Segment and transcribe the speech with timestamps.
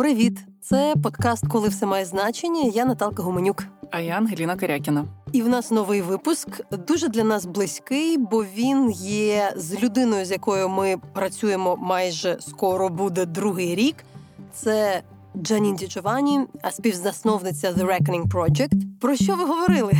[0.00, 0.38] Привіт!
[0.60, 2.70] Це подкаст Коли все має значення.
[2.74, 3.64] Я Наталка Гуменюк.
[3.90, 5.04] А я Ангеліна Карякіна.
[5.32, 6.48] І в нас новий випуск
[6.86, 12.88] дуже для нас близький, бо він є з людиною, з якою ми працюємо майже скоро
[12.88, 13.96] буде другий рік.
[14.52, 15.02] Це
[15.36, 16.40] Джанін Діджовані,
[16.70, 18.72] співзасновниця The Reckoning Project.
[19.00, 19.92] Про що ви говорили?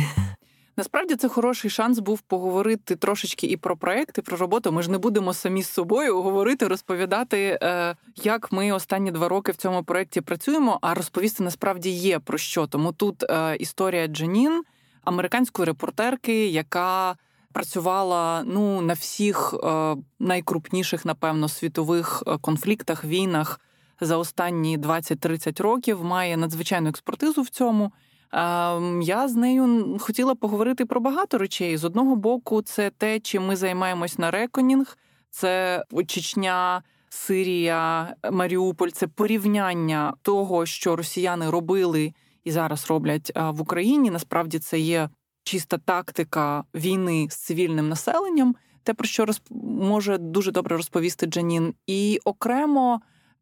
[0.77, 4.71] Насправді це хороший шанс був поговорити трошечки і про проект, і про роботу.
[4.71, 9.51] Ми ж не будемо самі з собою говорити, розповідати, е, як ми останні два роки
[9.51, 10.79] в цьому проєкті працюємо.
[10.81, 12.67] А розповісти насправді є про що.
[12.67, 14.63] Тому тут е, історія Джанін,
[15.03, 17.15] американської репортерки, яка
[17.53, 23.59] працювала ну на всіх е, найкрупніших, напевно, світових конфліктах, війнах
[24.01, 27.91] за останні 20-30 років, має надзвичайну експертизу в цьому.
[28.31, 31.77] Ем, я з нею хотіла поговорити про багато речей.
[31.77, 34.97] З одного боку, це те, чим ми займаємось на реконінг,
[35.29, 36.83] це Чечня.
[37.13, 44.11] Сирія, Маріуполь це порівняння того, що росіяни робили і зараз роблять в Україні.
[44.11, 45.09] Насправді це є
[45.43, 49.43] чиста тактика війни з цивільним населенням, те про що розп...
[49.79, 53.01] може дуже добре розповісти Джанін, і окремо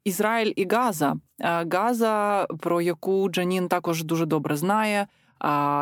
[0.10, 1.16] Ізраїль і Газа.
[1.72, 5.08] Газа, про яку Джанін також дуже добре знає.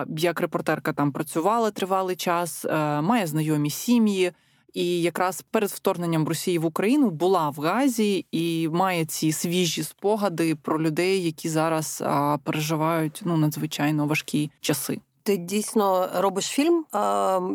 [0.07, 2.65] Як репортерка там працювала тривалий час,
[3.01, 4.31] має знайомі сім'ї,
[4.73, 10.55] і якраз перед вторгненням Росії в Україну була в Газі і має ці свіжі спогади
[10.55, 12.03] про людей, які зараз
[12.43, 14.99] переживають ну надзвичайно важкі часи.
[15.23, 16.85] Ти дійсно робиш фільм,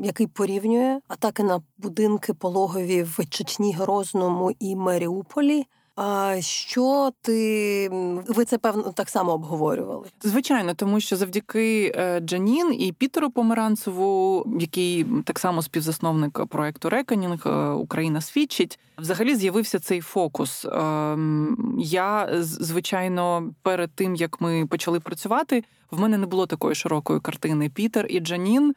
[0.05, 5.67] який порівнює атаки на будинки пологові в Чечні, Грозному і Маріуполі.
[5.97, 7.89] А що ти
[8.29, 10.09] ви це певно так само обговорювали?
[10.23, 17.43] Звичайно, тому що завдяки е, Джанін і Пітеру Померанцеву, який так само співзасновник проекту Реконінг
[17.47, 20.65] е, Україна свідчить, взагалі з'явився цей фокус.
[20.73, 27.21] Ем, я звичайно, перед тим як ми почали працювати, в мене не було такої широкої
[27.21, 27.69] картини.
[27.69, 28.75] Пітер і Джанін.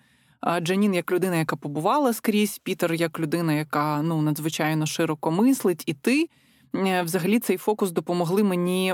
[0.62, 5.94] Джанін як людина, яка побувала скрізь, Пітер як людина, яка ну надзвичайно широко мислить, і
[5.94, 6.29] ти.
[6.75, 8.94] Е, взагалі цей фокус допомогли мені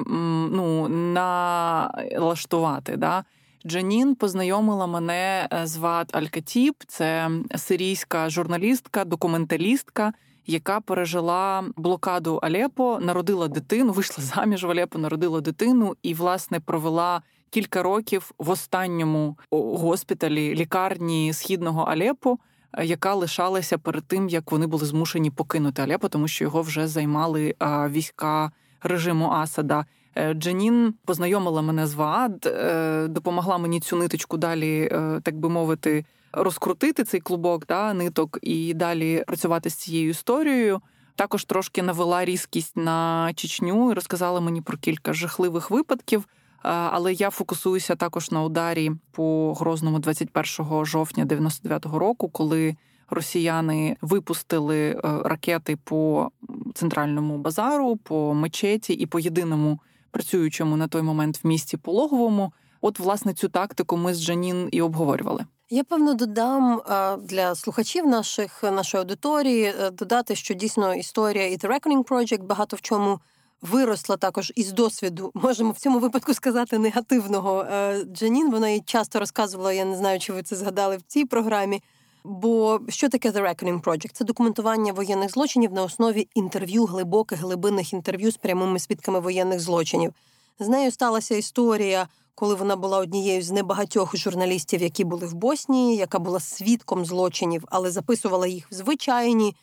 [0.52, 2.98] ну, налаштувати.
[2.98, 3.24] Да?
[3.66, 10.14] Джанін познайомила мене е, з Ват Алькатіп, це сирійська журналістка, документалістка,
[10.48, 17.22] яка пережила блокаду Алепо, народила дитину, вийшла заміж в Алепо, народила дитину і, власне, провела
[17.50, 22.38] кілька років в останньому госпіталі лікарні східного Алепо
[22.84, 27.56] яка лишалася перед тим, як вони були змушені покинути Алепо, тому що його вже займали
[27.90, 28.52] війська
[28.82, 29.86] режиму Асада.
[30.16, 35.50] Е, Джанін познайомила мене з ВААД, е, допомогла мені цю ниточку далі, е, так би
[35.50, 40.82] мовити, розкрутити цей клубок да, ниток і далі працювати з цією історією.
[41.16, 46.26] Також трошки навела різкість на Чечню і розказала мені про кілька жахливих випадків.
[46.64, 52.76] Але я фокусуюся також на ударі по Грозному 21 жовтня 99-го року, коли
[53.10, 56.32] росіяни випустили е, ракети по
[56.74, 59.80] центральному базару, по мечеті і по єдиному
[60.12, 62.54] працюючому на той момент в місті пологовому.
[62.82, 65.46] От, власне, цю тактику ми з Джанін і обговорювали.
[65.70, 66.82] Я певно додам
[67.24, 72.76] для слухачів наших нашої аудиторії е, додати, що дійсно історія і The Reckoning Project багато
[72.76, 73.20] в чому
[73.62, 78.52] виросла також із досвіду, можемо в цьому випадку сказати, негативного е, Джанін.
[78.52, 81.82] Вона їй часто розказувала, я не знаю, чи ви це згадали в цій програмі.
[82.24, 84.10] Бо що таке The Reckoning Project?
[84.14, 90.14] Це документування воєнних злочинів на основі інтерв'ю, глибоких глибинних інтерв'ю з прямими свідками воєнних злочинів.
[90.60, 95.96] З нею сталася історія, коли вона була однією з небагатьох журналістів, які були в Боснії,
[95.96, 99.56] яка була свідком злочинів, але записувала їх в звичайні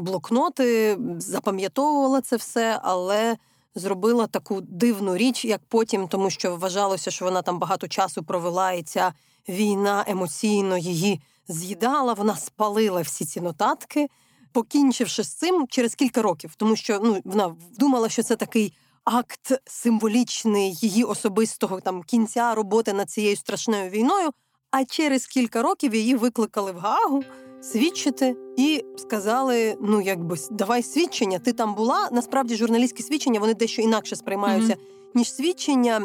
[0.00, 3.36] блокноти, запам'ятовувала це все, але
[3.74, 8.72] зробила таку дивну річ, як потім, тому що вважалося, що вона там багато часу провела,
[8.72, 9.12] і ця
[9.48, 12.12] війна емоційно її з'їдала.
[12.12, 14.08] Вона спалила всі ці нотатки,
[14.52, 18.72] покінчивши з цим через кілька років, тому що ну вона думала, що це такий.
[19.04, 24.30] Акт символічний її особистого там кінця роботи над цією страшною війною.
[24.70, 27.24] А через кілька років її викликали в Гагу
[27.62, 31.38] свідчити і сказали: ну, якби давай свідчення.
[31.38, 32.08] Ти там була.
[32.12, 34.72] Насправді журналістські свідчення вони дещо інакше сприймаються.
[34.72, 35.14] Mm-hmm.
[35.14, 36.00] Ніж свідчення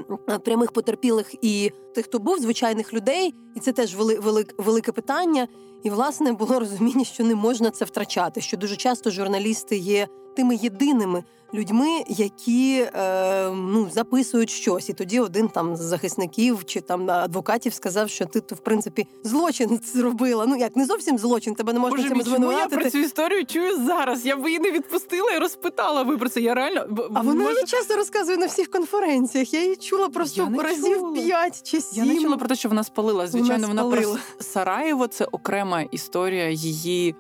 [0.46, 5.48] прямих потерпілих і тих, хто був, звичайних людей, і це теж вели, вели, велике питання.
[5.84, 8.42] І власне було розуміння, що не можна це втрачати.
[8.42, 11.24] Що дуже часто журналісти є тими єдиними
[11.54, 14.90] людьми, які е, ну записують щось.
[14.90, 19.08] І тоді один там з захисників чи там адвокатів сказав, що ти то в принципі
[19.24, 20.46] злочин зробила.
[20.48, 22.76] Ну як не зовсім злочин, тебе не можна цьому звинуватити.
[22.76, 24.26] Я про цю історію чую зараз.
[24.26, 26.42] Я б її не відпустила і розпитала ви про це.
[26.42, 27.64] Я реально а вона може...
[27.64, 29.54] часто розказує на всіх конференціях.
[29.54, 31.14] Я її чула просто разів чула.
[31.14, 31.87] п'ять чи сім.
[31.92, 33.28] Я не чула про те, що вона спалила.
[33.28, 35.08] Звичайно, вона, вона про Сараєво.
[35.08, 37.16] Це окрема історія її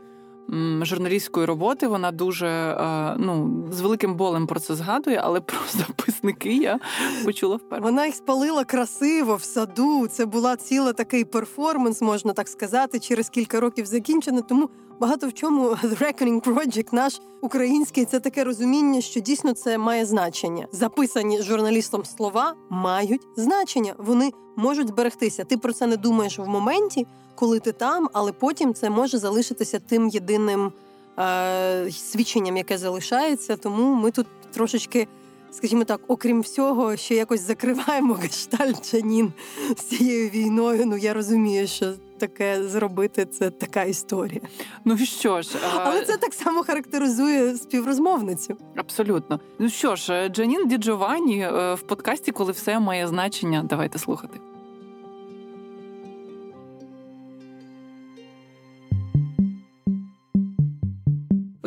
[0.82, 1.88] журналістської роботи.
[1.88, 6.80] Вона дуже е, ну з великим болем про це згадує, але про записники я
[7.26, 7.84] почула вперше.
[7.84, 10.08] Вона їх спалила красиво в саду.
[10.08, 13.00] Це була ціла такий перформанс, можна так сказати.
[13.00, 14.42] Через кілька років закінчено.
[14.42, 19.78] Тому багато в чому The Reckoning Project наш український це таке розуміння, що дійсно це
[19.78, 20.68] має значення.
[20.72, 23.94] Записані журналістом слова мають значення.
[23.98, 25.44] Вони можуть зберегтися.
[25.44, 27.08] Ти про це не думаєш в моменті
[27.38, 30.72] коли ти там, але потім це може залишитися тим єдиним
[31.20, 33.58] е, свідченням, яке залишається.
[33.58, 35.08] Тому ми тут трошечки,
[35.52, 39.34] скажімо так, окрім всього, ще якось закриваємо гештальт Джанін
[39.78, 40.86] з цією війною.
[40.86, 41.94] Ну я розумію, що.
[42.20, 44.42] Таке зробити це така історія.
[44.86, 48.58] Ну що ж, але це так само характеризує співрозмовницю.
[48.76, 49.40] Абсолютно.
[49.60, 53.66] Ну що ж, Джанін Діджовані е, в подкасті, коли все має значення.
[53.70, 54.40] Давайте слухати.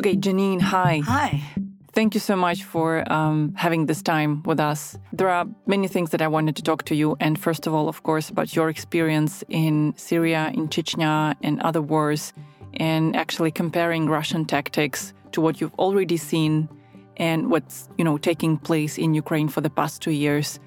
[0.01, 1.03] Okay, Janine, hi.
[1.05, 1.60] Hi.
[1.93, 4.97] Thank you so much for um, having this time with us.
[5.11, 7.17] There are many things that I wanted to talk to you.
[7.19, 11.81] And first of all, of course, about your experience in Syria, in Chechnya, and other
[11.81, 12.31] wars,
[12.75, 16.69] and actually comparing Russian tactics to what you've already seen
[17.17, 20.61] and what's you know taking place in Ukraine for the past two years.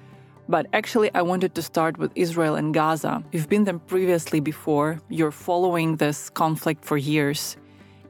[0.47, 3.23] But actually, I wanted to start with Israel and Gaza.
[3.31, 5.01] You've been there previously before.
[5.09, 7.57] You're following this conflict for years.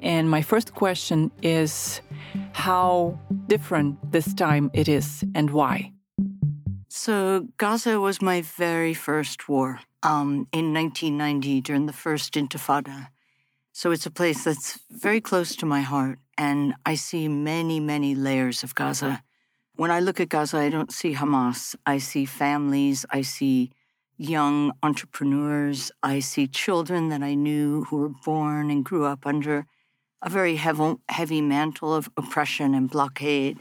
[0.06, 2.00] And my first question is
[2.54, 5.94] how different this time it is and why?
[6.90, 13.08] So, Gaza was my very first war um, in 1990 during the first Intifada.
[13.74, 16.20] So, it's a place that's very close to my heart.
[16.38, 19.24] And I see many, many layers of Gaza.
[19.76, 21.76] When I look at Gaza, I don't see Hamas.
[21.86, 23.08] I see families.
[23.10, 23.72] I see
[24.18, 25.92] young entrepreneurs.
[26.04, 29.66] I see children that I knew who were born and grew up under
[30.26, 33.60] a very heavy, heavy mantle of oppression and blockade.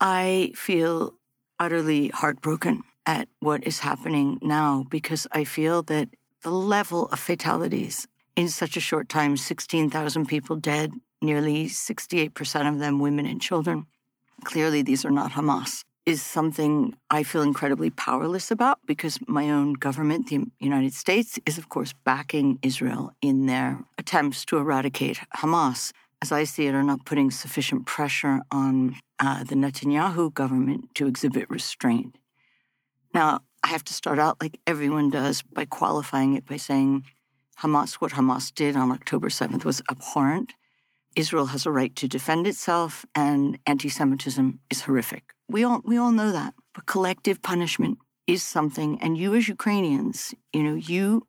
[0.00, 1.14] I feel
[1.58, 6.08] utterly heartbroken at what is happening now because I feel that
[6.42, 12.78] the level of fatalities in such a short time 16,000 people dead, nearly 68% of
[12.78, 13.86] them women and children.
[14.44, 19.74] Clearly, these are not Hamas is something I feel incredibly powerless about because my own
[19.74, 25.92] government, the United States, is of course backing Israel in their attempts to eradicate Hamas.
[26.20, 31.06] As I see it, are not putting sufficient pressure on uh, the Netanyahu government to
[31.06, 32.18] exhibit restraint.
[33.14, 37.04] Now, I have to start out like everyone does by qualifying it by saying
[37.60, 40.54] Hamas, what Hamas did on October 7th was abhorrent.
[41.16, 45.34] Israel has a right to defend itself, and anti Semitism is horrific.
[45.48, 46.54] We all, we all know that.
[46.74, 51.26] But collective punishment is something, and you as Ukrainians, you know, you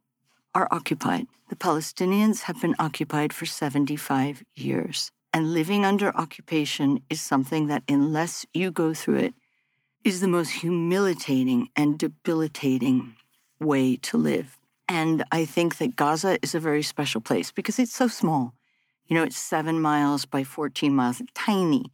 [0.53, 1.27] are occupied.
[1.49, 5.11] The Palestinians have been occupied for 75 years.
[5.33, 9.33] And living under occupation is something that, unless you go through it,
[10.03, 13.15] is the most humiliating and debilitating
[13.59, 14.57] way to live.
[14.89, 18.53] And I think that Gaza is a very special place because it's so small.
[19.11, 21.91] You know, it's seven miles by 14 miles, tiny.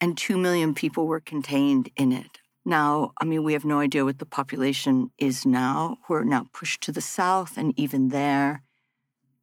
[0.00, 2.38] And 2 million people were contained in it.
[2.64, 5.98] Now, I mean, we have no idea what the population is now.
[6.08, 8.62] We're now pushed to the south, and even there,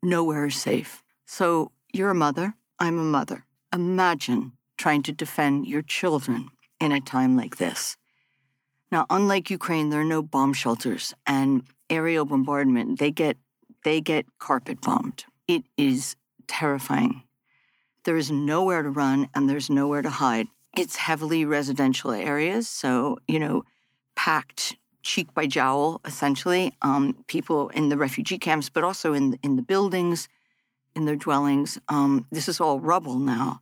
[0.01, 1.03] nowhere is safe.
[1.25, 3.43] So you're a mother, I'm a mother.
[3.73, 6.47] Imagine trying to defend your children
[6.79, 7.97] in a time like this.
[8.89, 12.99] Now, unlike Ukraine, there are no bomb shelters and aerial bombardment.
[12.99, 13.35] They get
[13.83, 15.25] they get carpet bombed.
[15.45, 16.15] It is
[16.47, 17.23] terrifying.
[18.03, 20.47] There is nowhere to run and there's nowhere to hide.
[20.77, 23.63] It's heavily residential areas, so, you know,
[24.15, 26.73] packed cheek by jowl, essentially.
[26.81, 30.27] Um, people in the refugee camps, but also in, in the buildings,
[30.95, 31.79] in their dwellings.
[31.89, 33.61] Um, this is all rubble now.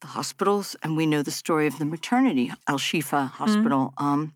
[0.00, 3.94] The hospitals, and we know the story of the maternity, Al Shifa Hospital.
[3.96, 4.04] Mm-hmm.
[4.04, 4.32] Um,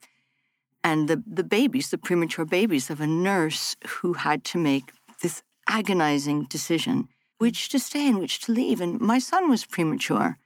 [0.83, 5.43] and the, the babies, the premature babies of a nurse who had to make this
[5.69, 8.81] agonizing decision which to stay and which to leave.
[8.81, 10.38] And my son was premature.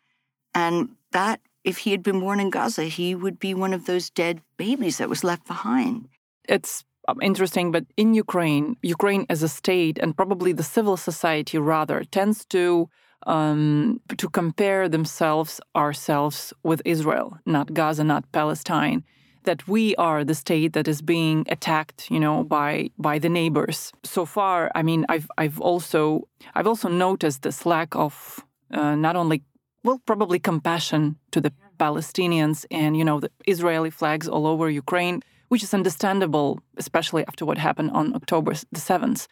[0.54, 4.10] And that, if he had been born in Gaza, he would be one of those
[4.10, 6.08] dead babies that was left behind.
[6.48, 11.58] It's um, interesting, but in Ukraine, Ukraine as a state and probably the civil society
[11.58, 12.88] rather tends to
[13.26, 19.04] um, to compare themselves ourselves with Israel, not Gaza, not Palestine.
[19.44, 23.92] That we are the state that is being attacked, you know, by by the neighbors.
[24.04, 29.16] So far, I mean, I've I've also I've also noticed this lack of uh, not
[29.16, 29.42] only
[29.84, 35.22] well probably compassion to the Palestinians and you know the Israeli flags all over Ukraine,
[35.48, 39.26] which is understandable, especially after what happened on October the seventh.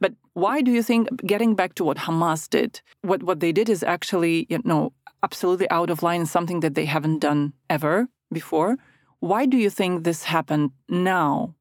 [0.00, 3.68] But why do you think, getting back to what Hamas did, what, what they did
[3.68, 4.92] is actually, you know,
[5.22, 8.78] absolutely out of line, something that they haven't done ever before?
[9.20, 11.54] Why do you think this happened now?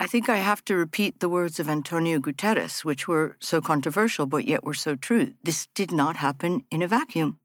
[0.00, 4.24] I think I have to repeat the words of Antonio Guterres, which were so controversial,
[4.24, 5.34] but yet were so true.
[5.44, 7.38] This did not happen in a vacuum.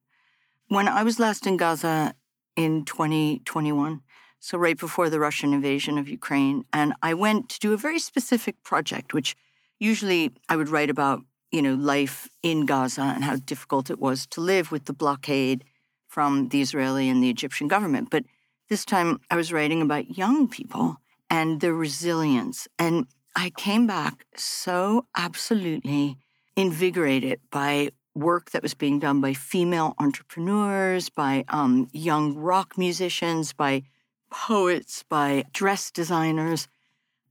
[0.69, 2.15] When I was last in Gaza
[2.55, 4.01] in 2021,
[4.39, 7.99] so right before the Russian invasion of Ukraine, and I went to do a very
[7.99, 9.35] specific project, which
[9.79, 14.25] usually I would write about, you know, life in Gaza and how difficult it was
[14.27, 15.65] to live with the blockade
[16.07, 18.09] from the Israeli and the Egyptian government.
[18.09, 18.23] But
[18.69, 20.97] this time I was writing about young people
[21.29, 22.67] and their resilience.
[22.77, 26.17] And I came back so absolutely
[26.55, 33.53] invigorated by work that was being done by female entrepreneurs, by um, young rock musicians,
[33.53, 33.83] by
[34.31, 36.67] poets, by dress designers.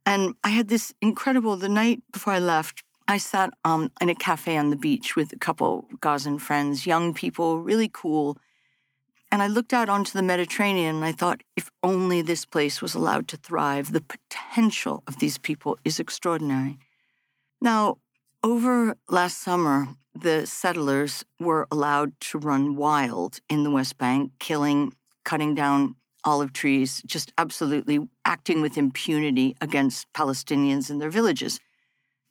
[0.04, 4.14] And I had this incredible, the night before I left, I sat um, in a
[4.14, 8.38] cafe on the beach with a couple of Gazan friends, young people, really cool.
[9.30, 12.94] And I looked out onto the Mediterranean and I thought, if only this place was
[12.94, 16.78] allowed to thrive, the potential of these people is extraordinary.
[17.60, 17.98] Now,
[18.42, 24.94] over last summer, the settlers were allowed to run wild in the West Bank, killing,
[25.24, 31.60] cutting down olive trees, just absolutely acting with impunity against Palestinians in their villages.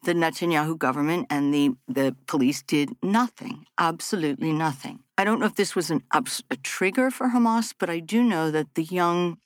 [0.03, 4.99] The Netanyahu government and the, the police did nothing, absolutely nothing.
[5.17, 8.51] I don't know if this was an, a trigger for Hamas, but I do know
[8.51, 9.37] that the young,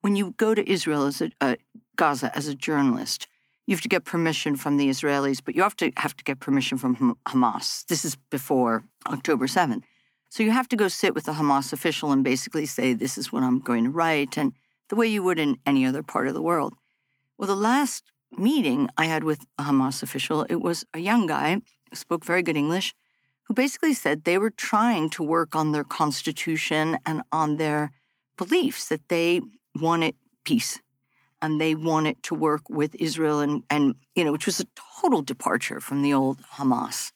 [0.00, 1.56] when you go to Israel as a, uh,
[1.96, 3.26] Gaza as a journalist,
[3.66, 6.40] you have to get permission from the Israelis, but you have to have to get
[6.40, 7.84] permission from Hamas.
[7.86, 9.82] This is before October 7th.
[10.30, 13.30] So you have to go sit with a Hamas official and basically say, This is
[13.30, 14.54] what I'm going to write, and
[14.88, 16.74] the way you would in any other part of the world.
[17.36, 21.60] Well, the last meeting I had with a Hamas official, it was a young guy
[21.92, 22.94] spoke very good English,
[23.48, 27.90] who basically said they were trying to work on their constitution and on their
[28.36, 29.40] beliefs that they
[29.74, 30.14] wanted
[30.44, 30.80] peace
[31.40, 34.66] and they wanted to work with Israel and, and you know, which was a
[35.00, 37.10] total departure from the old Hamas.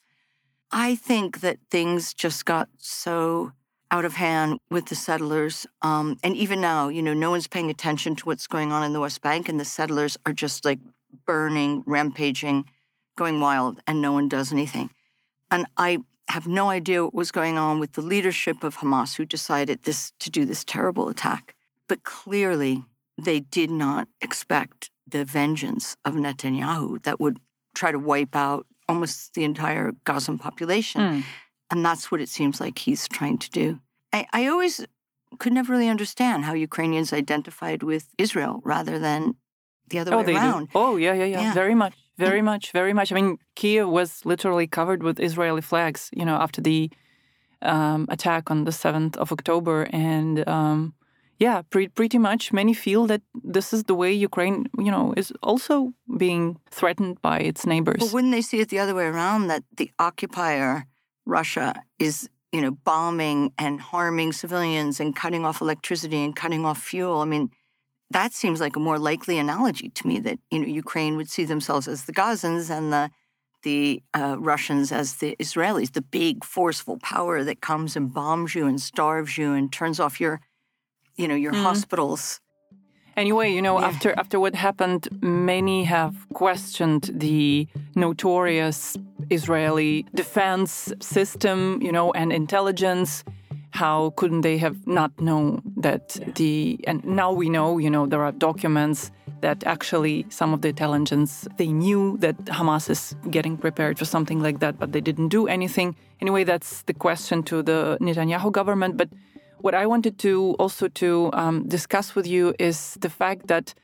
[0.70, 3.52] I think that things just got so
[3.90, 5.66] out of hand with the settlers.
[5.82, 8.94] Um, and even now, you know, no one's paying attention to what's going on in
[8.94, 10.78] the West Bank, and the settlers are just like
[11.26, 12.64] burning, rampaging,
[13.16, 14.88] going wild, and no one does anything.
[15.50, 15.98] And I
[16.28, 20.12] have no idea what was going on with the leadership of Hamas who decided this
[20.20, 21.54] to do this terrible attack.
[21.88, 22.84] But clearly,
[23.18, 27.38] they did not expect the vengeance of Netanyahu that would
[27.74, 31.00] try to wipe out almost the entire Gazan population.
[31.00, 31.24] Mm.
[31.70, 33.80] And that's what it seems like he's trying to do.
[34.12, 34.84] I, I always
[35.38, 39.34] could never really understand how Ukrainians identified with Israel rather than
[39.88, 40.66] the other oh, way around.
[40.66, 40.70] Do.
[40.74, 41.54] Oh, yeah, yeah, yeah, yeah.
[41.54, 41.94] Very much,
[42.28, 43.12] very much, very much.
[43.12, 46.90] I mean, Kiev was literally covered with Israeli flags, you know, after the
[47.62, 49.88] um, attack on the 7th of October.
[49.92, 50.94] And um,
[51.38, 55.32] yeah, pre- pretty much many feel that this is the way Ukraine, you know, is
[55.42, 58.00] also being threatened by its neighbors.
[58.00, 60.86] But wouldn't they see it the other way around that the occupier,
[61.26, 66.80] Russia, is, you know, bombing and harming civilians and cutting off electricity and cutting off
[66.80, 67.20] fuel?
[67.20, 67.50] I mean,
[68.12, 71.44] that seems like a more likely analogy to me that, you know, Ukraine would see
[71.44, 73.10] themselves as the Gazans and the
[73.62, 78.66] the uh, Russians as the Israelis, the big forceful power that comes and bombs you
[78.66, 80.40] and starves you and turns off your
[81.16, 81.62] you know your mm.
[81.62, 82.40] hospitals
[83.16, 83.86] Anyway, you know, yeah.
[83.86, 88.96] after after what happened, many have questioned the notorious
[89.30, 93.22] Israeli defense system, you know, and intelligence.
[93.72, 98.22] How couldn't they have not known that the and now we know, you know, there
[98.22, 99.10] are documents
[99.40, 104.40] that actually some of the intelligence they knew that Hamas is getting prepared for something
[104.40, 105.96] like that, but they didn't do anything.
[106.20, 109.08] Anyway, that's the question to the Netanyahu government, but
[109.58, 113.74] what I wanted to also to um, discuss with you is the fact that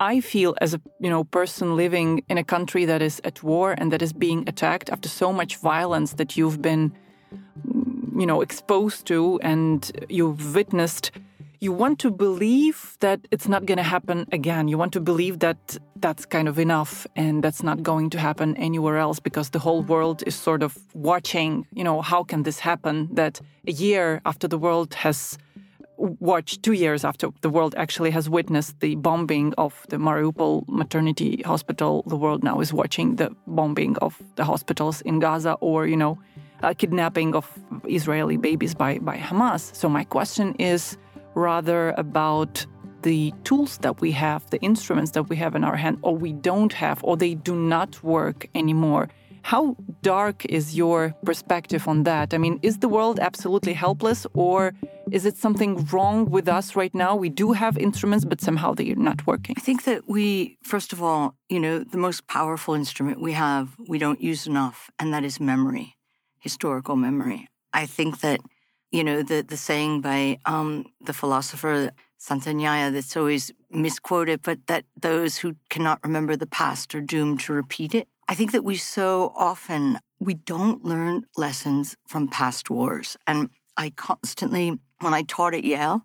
[0.00, 3.74] I feel as a you know person living in a country that is at war
[3.78, 6.92] and that is being attacked after so much violence that you've been
[8.18, 11.10] you know exposed to and you've witnessed
[11.60, 14.68] you want to believe that it's not going to happen again.
[14.68, 18.56] You want to believe that that's kind of enough and that's not going to happen
[18.56, 22.58] anywhere else because the whole world is sort of watching, you know, how can this
[22.58, 25.38] happen that a year after the world has
[25.96, 31.42] watched, two years after the world actually has witnessed the bombing of the Mariupol maternity
[31.46, 35.96] hospital, the world now is watching the bombing of the hospitals in Gaza or, you
[35.96, 36.18] know,
[36.62, 37.46] Uh, kidnapping of
[37.84, 39.74] Israeli babies by, by Hamas.
[39.74, 40.96] So my question is,
[41.34, 42.66] rather about
[43.02, 46.32] the tools that we have, the instruments that we have in our hand, or we
[46.32, 49.08] don't have, or they do not work anymore.
[49.42, 52.34] How dark is your perspective on that?
[52.34, 54.72] I mean, is the world absolutely helpless, or
[55.12, 57.14] is it something wrong with us right now?
[57.14, 59.54] We do have instruments, but somehow they're not working.
[59.56, 63.76] I think that we, first of all, you know, the most powerful instrument we have,
[63.88, 65.95] we don't use enough, and that is memory,
[66.38, 67.48] historical memory.
[67.72, 68.40] I think that
[68.92, 74.84] you know, the, the saying by um, the philosopher Santayana that's always misquoted, but that
[75.00, 78.08] those who cannot remember the past are doomed to repeat it.
[78.28, 83.16] I think that we so often we don't learn lessons from past wars.
[83.26, 86.02] And I constantly, when I taught at Yale,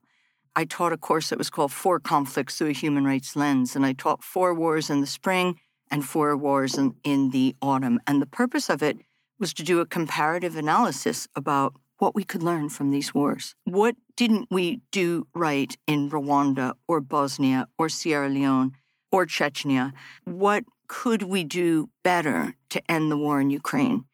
[0.56, 3.76] I taught a course that was called Four Conflicts Through a Human Rights Lens.
[3.76, 5.60] And I taught four wars in the spring
[5.90, 8.02] and four wars in, in the autumn.
[8.06, 8.98] And the purpose of it
[9.41, 13.55] was to do a comparative analysis about what we could learn from these wars.
[13.65, 18.71] What didn't we do right in Rwanda or Bosnia or Sierra Leone
[19.12, 19.91] or Chechnya?
[20.24, 24.05] What could we do better to end the war in Ukraine?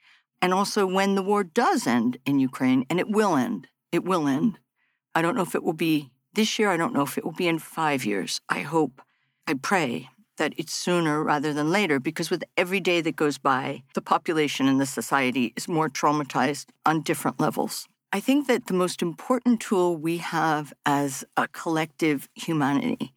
[0.42, 4.28] And also, when the war does end in Ukraine, and it will end, it will
[4.28, 4.60] end.
[5.16, 6.70] I don't know if it will be this year.
[6.70, 8.40] I don't know if it will be in five years.
[8.48, 9.02] I hope,
[9.48, 13.84] I pray that it's sooner rather than later because with every day that goes by,
[13.94, 17.88] the population and the society is more traumatized on different levels.
[18.14, 23.14] I think that the most important tool we have as a collective humanity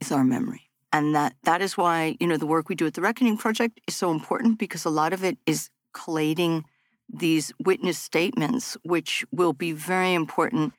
[0.00, 0.70] is our memory.
[0.92, 3.80] And that that is why, you know, the work we do at the Reckoning Project
[3.88, 6.64] is so important because a lot of it is collating
[7.08, 10.72] these witness statements, which will be very important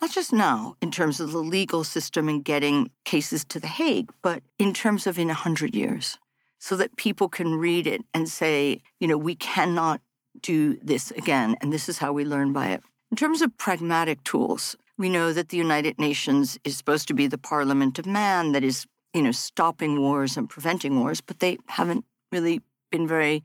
[0.00, 4.10] not just now in terms of the legal system and getting cases to The Hague,
[4.22, 6.18] but in terms of in 100 years,
[6.58, 10.00] so that people can read it and say, you know, we cannot
[10.40, 12.82] do this again, and this is how we learn by it.
[13.10, 17.26] In terms of pragmatic tools, we know that the United Nations is supposed to be
[17.26, 21.58] the parliament of man that is, you know, stopping wars and preventing wars, but they
[21.66, 23.44] haven't really been very.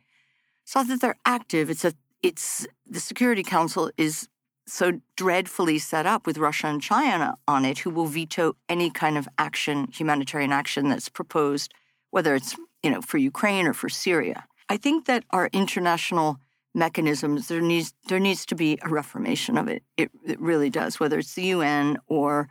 [0.63, 1.69] It's not that they're active.
[1.69, 1.93] It's a.
[2.23, 4.27] It's the Security Council is
[4.71, 9.17] so dreadfully set up with Russia and China on it, who will veto any kind
[9.17, 11.73] of action, humanitarian action that's proposed,
[12.11, 14.45] whether it's you know for Ukraine or for Syria.
[14.69, 16.39] I think that our international
[16.73, 19.83] mechanisms there needs there needs to be a reformation of it.
[19.97, 22.49] It, it really does, whether it's the UN or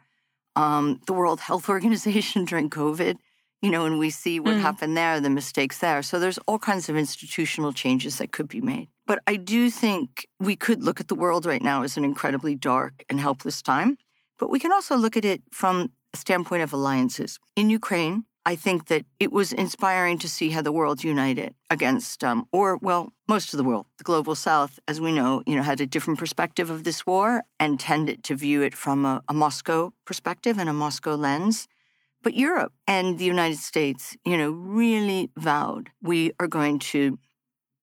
[0.56, 3.16] um, the World Health Organization during COVID.
[3.62, 4.60] You know, and we see what mm.
[4.60, 6.02] happened there, the mistakes there.
[6.02, 8.88] So there's all kinds of institutional changes that could be made.
[9.10, 12.54] But I do think we could look at the world right now as an incredibly
[12.54, 13.98] dark and helpless time.
[14.38, 17.40] But we can also look at it from a standpoint of alliances.
[17.56, 22.22] In Ukraine, I think that it was inspiring to see how the world united against,
[22.22, 25.64] um, or well, most of the world, the global South, as we know, you know,
[25.64, 29.34] had a different perspective of this war and tended to view it from a, a
[29.34, 31.66] Moscow perspective and a Moscow lens.
[32.22, 37.18] But Europe and the United States, you know, really vowed we are going to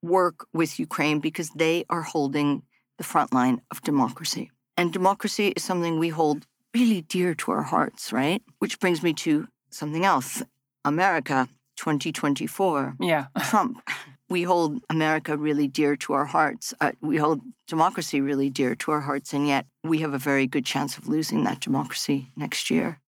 [0.02, 2.64] work with Ukraine because they are holding
[2.98, 4.52] the front line of democracy.
[4.76, 8.42] And democracy is something we hold really dear to our hearts, right?
[8.60, 10.44] Which brings me to something else
[10.86, 12.98] America 2024.
[13.00, 13.28] Yeah.
[13.50, 13.82] Trump.
[14.30, 16.74] We hold America really dear to our hearts.
[16.82, 20.48] Uh, we hold democracy really dear to our hearts, and yet we have a very
[20.48, 23.00] good chance of losing that democracy next year.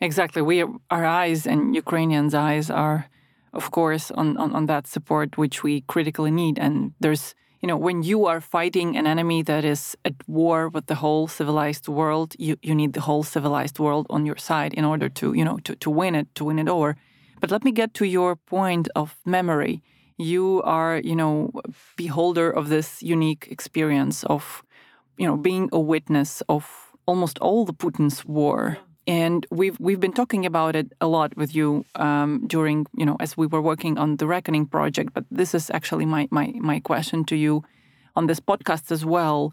[0.00, 0.42] Exactly.
[0.42, 3.06] We, our eyes and Ukrainians' eyes are
[3.54, 6.58] of course, on, on, on that support which we critically need.
[6.58, 10.86] And there's, you know, when you are fighting an enemy that is at war with
[10.86, 14.84] the whole civilized world, you, you need the whole civilized world on your side in
[14.84, 16.96] order to, you know, to, to win it, to win it over.
[17.40, 19.82] But let me get to your point of memory.
[20.16, 21.50] You are, you know,
[21.96, 24.62] beholder of this unique experience of,
[25.16, 30.12] you know, being a witness of almost all the Putin's war and we've we've been
[30.12, 33.98] talking about it a lot with you um, during you know as we were working
[33.98, 37.62] on the reckoning project but this is actually my my my question to you
[38.16, 39.52] on this podcast as well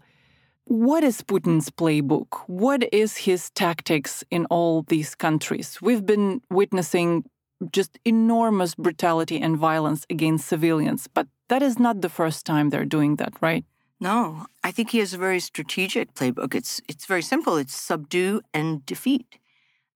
[0.64, 7.24] what is putin's playbook what is his tactics in all these countries we've been witnessing
[7.70, 12.84] just enormous brutality and violence against civilians but that is not the first time they're
[12.84, 13.64] doing that right
[14.02, 16.56] no, I think he has a very strategic playbook.
[16.56, 17.56] It's it's very simple.
[17.56, 19.38] It's subdue and defeat.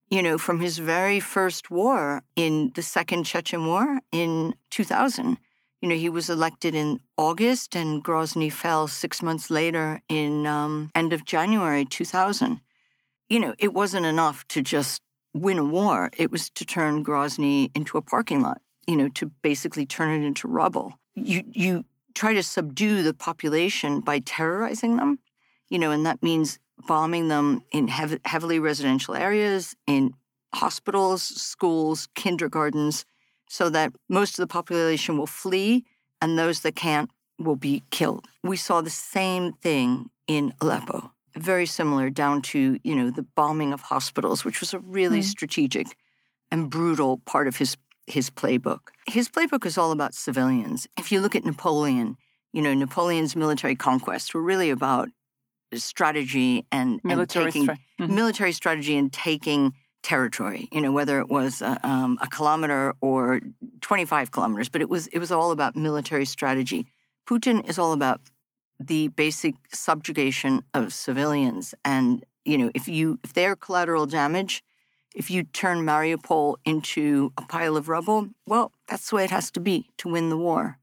[0.08, 5.38] You know, from his very first war in the Second Chechen War in 2000.
[5.82, 10.90] You know, he was elected in August and Grozny fell six months later in um,
[10.94, 12.60] end of January 2000.
[13.28, 15.02] You know, it wasn't enough to just
[15.34, 16.10] win a war.
[16.16, 20.26] It was to turn Grozny into a parking lot, you know, to basically turn it
[20.26, 20.94] into rubble.
[21.14, 25.18] You, you try to subdue the population by terrorizing them,
[25.68, 30.14] you know, and that means bombing them in hev- heavily residential areas, in
[30.54, 33.04] hospitals, schools, kindergartens,
[33.48, 35.84] so that most of the population will flee
[36.20, 38.26] and those that can't will be killed.
[38.42, 43.72] We saw the same thing in Aleppo, very similar down to, you know, the bombing
[43.72, 45.24] of hospitals, which was a really mm.
[45.24, 45.96] strategic
[46.50, 48.78] and brutal part of his his playbook.
[49.08, 50.86] His playbook is all about civilians.
[50.96, 52.16] If you look at Napoleon,
[52.52, 55.08] you know, Napoleon's military conquests were really about
[55.74, 58.14] strategy and, military and taking stra- mm-hmm.
[58.14, 60.68] military strategy and taking territory.
[60.72, 63.40] You know, whether it was a, um, a kilometer or
[63.80, 66.86] 25 kilometers, but it was it was all about military strategy.
[67.28, 68.20] Putin is all about
[68.78, 74.62] the basic subjugation of civilians, and you know, if you if they're collateral damage,
[75.14, 79.50] if you turn Mariupol into a pile of rubble, well, that's the way it has
[79.52, 80.78] to be to win the war.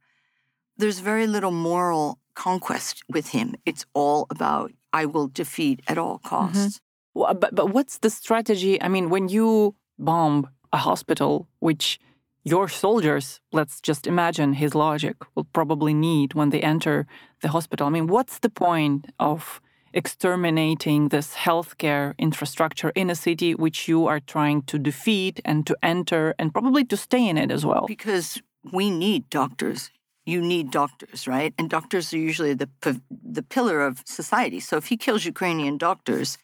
[0.76, 3.56] There's very little moral conquest with him.
[3.65, 6.28] It's all about I will defeat at all mm-hmm.
[6.28, 6.78] costs.
[6.78, 7.19] Mm-hmm.
[7.19, 8.82] Well, but but what's the strategy?
[8.82, 12.00] I mean, when you bomb a hospital, which
[12.43, 17.08] your soldiers, let's just imagine his logic, will probably need when they enter
[17.41, 17.88] the hospital.
[17.88, 19.62] I mean, what's the point of
[19.93, 25.78] exterminating this healthcare infrastructure in a city which you are trying to defeat and to
[25.84, 27.86] enter and probably to stay in it as well?
[27.88, 28.41] Because
[28.72, 29.91] we need doctors
[30.26, 31.54] you need doctors, right?
[31.58, 32.70] And doctors are usually the
[33.10, 34.60] the pillar of society.
[34.60, 36.38] So if he kills Ukrainian doctors,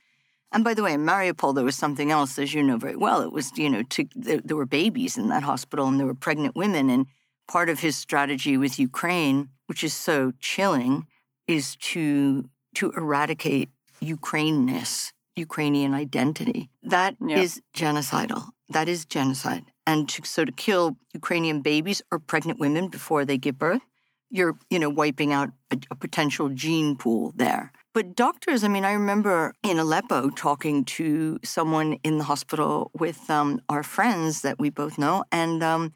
[0.52, 3.22] and by the way, in Mariupol there was something else, as you know very well.
[3.22, 6.14] It was you know to, there, there were babies in that hospital and there were
[6.14, 7.06] pregnant women, and
[7.48, 11.08] part of his strategy with Ukraine, which is so chilling,
[11.48, 13.70] is to to eradicate
[14.02, 16.70] Ukraineness, Ukrainian identity.
[16.84, 17.40] That yeah.
[17.40, 18.50] is genocidal.
[18.70, 23.40] That is genocide and to, so to kill Ukrainian babies or pregnant women before they
[23.40, 23.82] give birth,
[24.30, 27.72] you're you know wiping out a, a, potential gene pool there.
[27.96, 33.28] But doctors, I mean, I remember in Aleppo talking to someone in the hospital with
[33.32, 35.94] um, our friends that we both know, and um,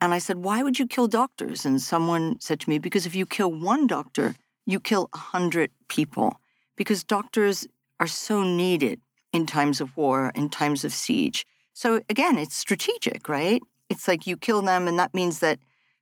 [0.00, 3.16] and I said, "Why would you kill doctors?" And someone said to me, "Because if
[3.16, 6.28] you kill one doctor, you kill a hundred people,
[6.76, 7.66] because doctors
[7.98, 9.00] are so needed
[9.32, 11.44] in times of war, in times of siege."
[11.74, 13.62] So again, it's strategic, right?
[13.90, 15.58] It's like you kill them, and that means that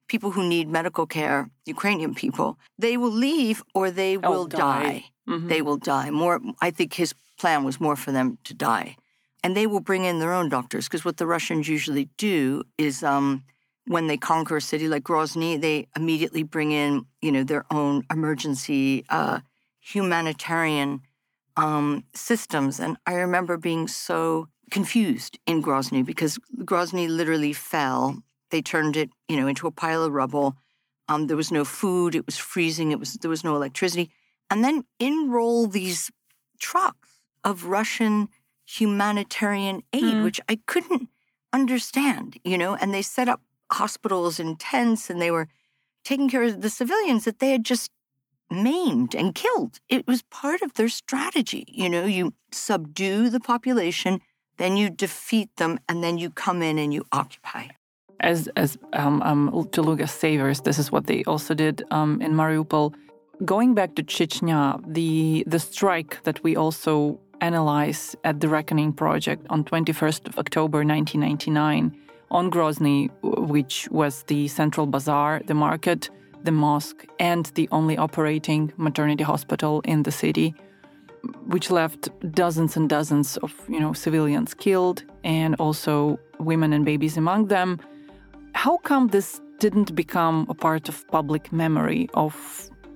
[0.06, 4.58] people who need medical care, Ukrainian people, they will leave or they oh, will die.
[4.58, 5.04] die.
[5.28, 5.48] Mm-hmm.
[5.48, 6.10] They will die.
[6.10, 8.96] More, I think his plan was more for them to die,
[9.42, 13.02] and they will bring in their own doctors because what the Russians usually do is.
[13.02, 13.44] Um,
[13.86, 18.04] when they conquer a city like Grozny, they immediately bring in, you know, their own
[18.12, 19.40] emergency uh,
[19.80, 21.00] humanitarian
[21.56, 22.78] um, systems.
[22.78, 28.22] And I remember being so confused in Grozny because Grozny literally fell.
[28.50, 30.56] They turned it, you know, into a pile of rubble.
[31.08, 32.14] Um, there was no food.
[32.14, 32.92] It was freezing.
[32.92, 34.10] It was there was no electricity.
[34.50, 36.10] And then in roll these
[36.58, 38.28] trucks of Russian
[38.66, 40.24] humanitarian aid, mm.
[40.24, 41.08] which I couldn't
[41.52, 42.74] understand, you know.
[42.74, 45.48] And they set up hospitals and tents, and they were
[46.04, 47.90] taking care of the civilians that they had just
[48.50, 49.80] maimed and killed.
[49.88, 51.64] It was part of their strategy.
[51.68, 54.20] You know, you subdue the population
[54.56, 57.68] then you defeat them, and then you come in and you occupy.
[58.20, 62.94] As as um, um, Teluga saviors, this is what they also did um, in Mariupol.
[63.44, 69.44] Going back to Chechnya, the the strike that we also analyze at the Reckoning Project
[69.50, 71.92] on 21st of October 1999
[72.30, 76.08] on Grozny, which was the central bazaar, the market,
[76.44, 80.54] the mosque, and the only operating maternity hospital in the city
[81.46, 87.16] which left dozens and dozens of you know civilians killed and also women and babies
[87.16, 87.78] among them.
[88.54, 92.34] How come this didn't become a part of public memory of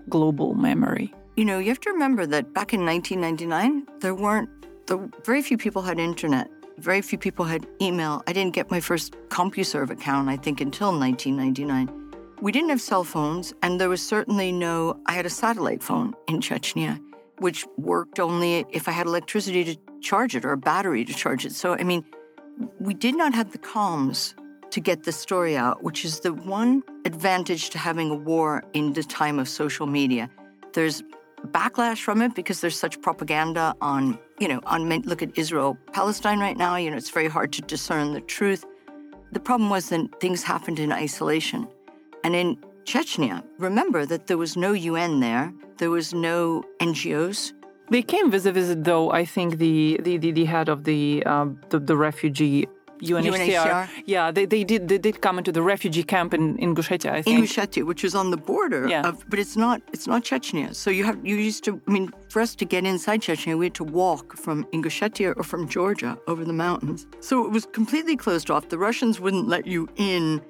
[0.08, 1.14] global memory?
[1.36, 4.48] You know, you have to remember that back in 1999, there weren't
[4.86, 6.50] the very few people had internet.
[6.78, 8.22] Very few people had email.
[8.26, 11.90] I didn't get my first CompuServe account, I think, until 1999.
[12.42, 15.00] We didn't have cell phones, and there was certainly no.
[15.06, 17.00] I had a satellite phone in Chechnya
[17.38, 21.44] which worked only if I had electricity to charge it or a battery to charge
[21.44, 21.52] it.
[21.52, 22.04] So, I mean,
[22.78, 24.34] we did not have the comms
[24.70, 28.92] to get the story out, which is the one advantage to having a war in
[28.94, 30.30] the time of social media.
[30.72, 31.02] There's
[31.48, 36.40] backlash from it because there's such propaganda on, you know, on look at Israel Palestine
[36.40, 36.76] right now.
[36.76, 38.64] You know, it's very hard to discern the truth.
[39.32, 41.68] The problem was that things happened in isolation.
[42.24, 47.52] And in Chechnya, remember that there was no UN there, there was no NGOs.
[47.90, 49.10] They came visit visit though.
[49.10, 52.66] I think the the, the, the head of the, um, the the refugee
[53.00, 53.32] UNHCR.
[53.32, 53.88] UNHCR.
[54.06, 57.22] Yeah, they, they did they did come into the refugee camp in, in Gushetia, I
[57.22, 57.38] think.
[57.38, 59.06] In Gushetia, which is on the border yeah.
[59.06, 60.74] of but it's not it's not Chechnya.
[60.74, 63.66] So you have you used to I mean, for us to get inside Chechnya, we
[63.66, 67.06] had to walk from Ingushetia or from Georgia over the mountains.
[67.20, 68.68] So it was completely closed off.
[68.68, 70.40] The Russians wouldn't let you in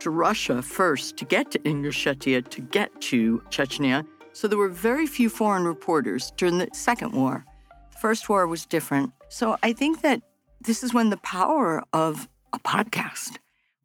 [0.00, 4.06] to Russia first to get to Ingushetia to get to Chechnya.
[4.32, 7.44] So there were very few foreign reporters during the second war.
[7.92, 9.12] The first war was different.
[9.28, 10.22] So I think that
[10.60, 13.38] this is when the power of a podcast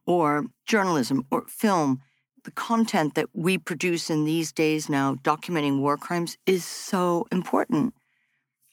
[0.05, 2.01] or journalism or film,
[2.43, 7.93] the content that we produce in these days now, documenting war crimes, is so important.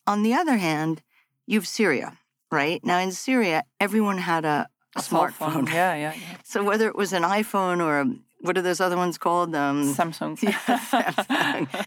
[0.06, 1.02] On the other hand,
[1.46, 2.16] you have Syria,
[2.50, 2.80] right?
[2.84, 5.68] Now, in Syria, everyone had a, a, smartphone.
[5.68, 6.36] Yeah, yeah, yeah.
[6.44, 8.06] So whether it was an iPhone or a,
[8.40, 9.54] what are those other ones called?
[9.54, 10.40] Um, Samsung.
[10.42, 11.86] Yeah, Samsung.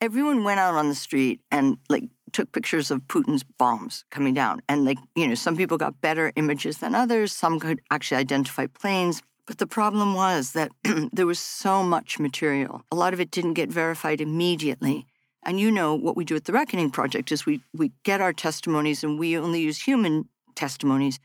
[0.00, 4.60] everyone went out on the street and like took pictures of Putin's bombs coming down.
[4.68, 8.66] And like, you know, some people got better images than others, some could actually identify
[8.66, 9.22] planes.
[9.46, 10.70] But the problem was that
[11.12, 12.82] there was so much material.
[12.92, 15.06] A lot of it didn't get verified immediately.
[15.42, 18.32] And you know what we do at the Reckoning Project is we we get our
[18.32, 21.18] testimonies and we only use human testimonies.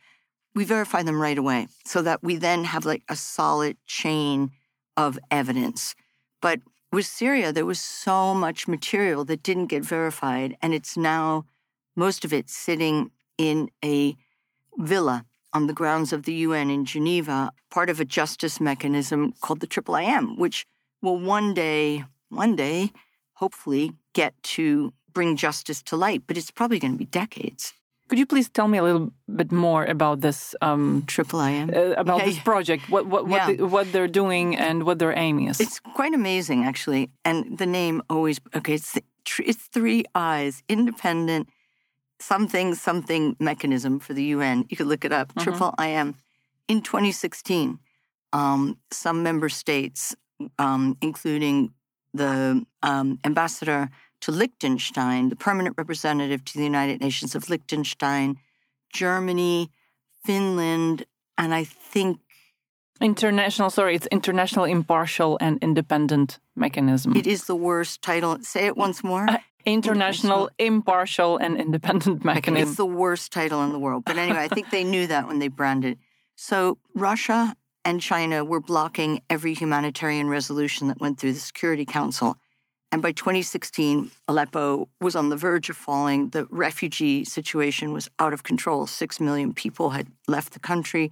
[0.56, 4.52] We verify them right away so that we then have like a solid chain
[4.96, 5.96] of evidence.
[6.42, 6.62] But
[6.92, 11.46] with Syria, there was so much material that didn't get verified, and it's now
[11.96, 14.16] most of it sitting in a
[14.78, 19.60] villa on the grounds of the UN in Geneva, part of a justice mechanism called
[19.60, 20.66] the Triple IM, which
[21.02, 22.92] will one day, one day,
[23.34, 27.74] hopefully get to bring justice to light, but it's probably going to be decades.
[28.14, 31.94] Could you please tell me a little bit more about this um, Triple IM uh,
[31.98, 32.30] about okay.
[32.30, 32.88] this project?
[32.88, 33.56] What what what, yeah.
[33.56, 35.60] the, what, they're doing and what their aim is?
[35.60, 37.10] It's quite amazing, actually.
[37.26, 38.76] And the name always okay.
[38.76, 39.00] It's
[39.40, 41.50] it's three I's: independent
[42.20, 44.66] something something mechanism for the UN.
[44.70, 45.30] You could look it up.
[45.30, 45.42] Mm-hmm.
[45.42, 46.14] Triple IM.
[46.68, 47.80] In 2016,
[48.32, 50.16] um, some member states,
[50.60, 51.74] um, including
[52.14, 53.90] the um, ambassador
[54.24, 58.38] to Liechtenstein, the permanent representative to the United Nations of Liechtenstein,
[58.94, 59.70] Germany,
[60.24, 61.06] Finland,
[61.38, 62.20] and I think
[63.02, 67.18] International, sorry, it's International Impartial and Independent Mechanism.
[67.18, 68.38] It is the worst title.
[68.42, 69.30] Say it once more.
[69.30, 72.70] Uh, International Impartial and Independent Mechanism.
[72.70, 74.04] It's the worst title in the world.
[74.06, 75.98] But anyway, I think they knew that when they branded.
[76.36, 82.38] So Russia and China were blocking every humanitarian resolution that went through the Security Council.
[82.94, 86.30] And by 2016, Aleppo was on the verge of falling.
[86.30, 88.86] The refugee situation was out of control.
[88.86, 91.12] Six million people had left the country.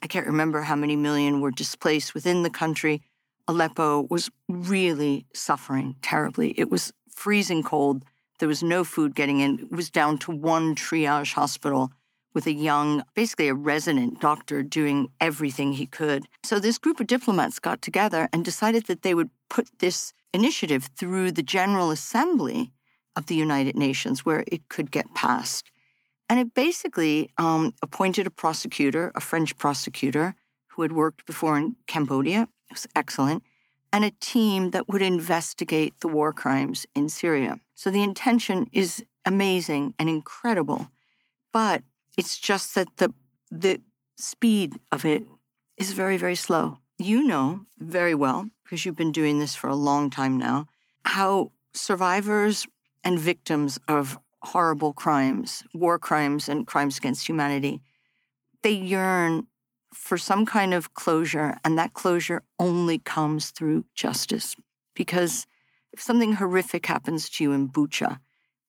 [0.00, 3.02] I can't remember how many million were displaced within the country.
[3.48, 6.54] Aleppo was really suffering terribly.
[6.56, 8.04] It was freezing cold.
[8.38, 9.58] There was no food getting in.
[9.58, 11.90] It was down to one triage hospital
[12.32, 16.26] with a young, basically a resident doctor doing everything he could.
[16.44, 20.88] So this group of diplomats got together and decided that they would put this initiative
[20.96, 22.72] through the General Assembly
[23.16, 25.70] of the United Nations where it could get passed.
[26.28, 30.34] And it basically um, appointed a prosecutor, a French prosecutor
[30.68, 32.48] who had worked before in Cambodia.
[32.70, 33.42] It was excellent.
[33.92, 37.60] And a team that would investigate the war crimes in Syria.
[37.74, 40.88] So the intention is amazing and incredible.
[41.52, 41.82] But
[42.16, 43.12] it's just that the
[43.50, 43.82] the
[44.16, 45.24] speed of it
[45.76, 46.78] is very, very slow.
[47.02, 50.68] You know very well, because you've been doing this for a long time now,
[51.04, 52.64] how survivors
[53.02, 57.80] and victims of horrible crimes, war crimes and crimes against humanity,
[58.62, 59.48] they yearn
[59.92, 64.54] for some kind of closure, and that closure only comes through justice.
[64.94, 65.44] Because
[65.92, 68.20] if something horrific happens to you in Bucha,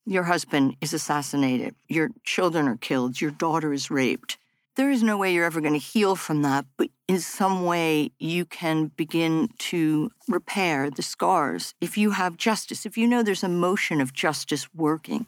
[0.08, 4.39] your husband is assassinated, your children are killed, your daughter is raped.
[4.75, 8.12] There is no way you're ever going to heal from that, but in some way
[8.17, 13.43] you can begin to repair the scars if you have justice, if you know there's
[13.43, 15.27] a motion of justice working.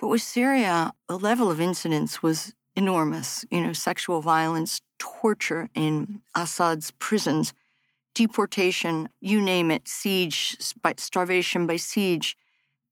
[0.00, 3.44] But with Syria, the level of incidents was enormous.
[3.50, 7.52] You know, sexual violence, torture in Assad's prisons,
[8.14, 12.36] deportation, you name it, siege, by starvation by siege.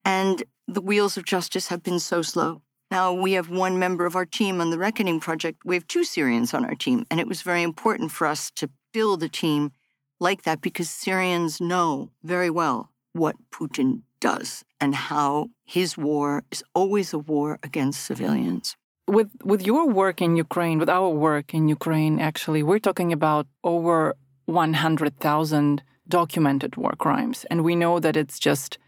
[0.04, 2.62] And the wheels of justice have been so slow.
[2.90, 5.62] Now we have one member of our team on the Reckoning Project.
[5.64, 7.05] We have two Syrians on our team.
[7.11, 9.72] And it was very important for us to build a team
[10.20, 16.64] like that because Syrians know very well what Putin does and how his war is
[16.74, 18.77] always a war against civilians.
[19.07, 23.46] With with your work in Ukraine, with our work in Ukraine, actually, we're talking about
[23.64, 24.14] over
[24.46, 28.79] 100,000 documented war crimes, and we know that it's just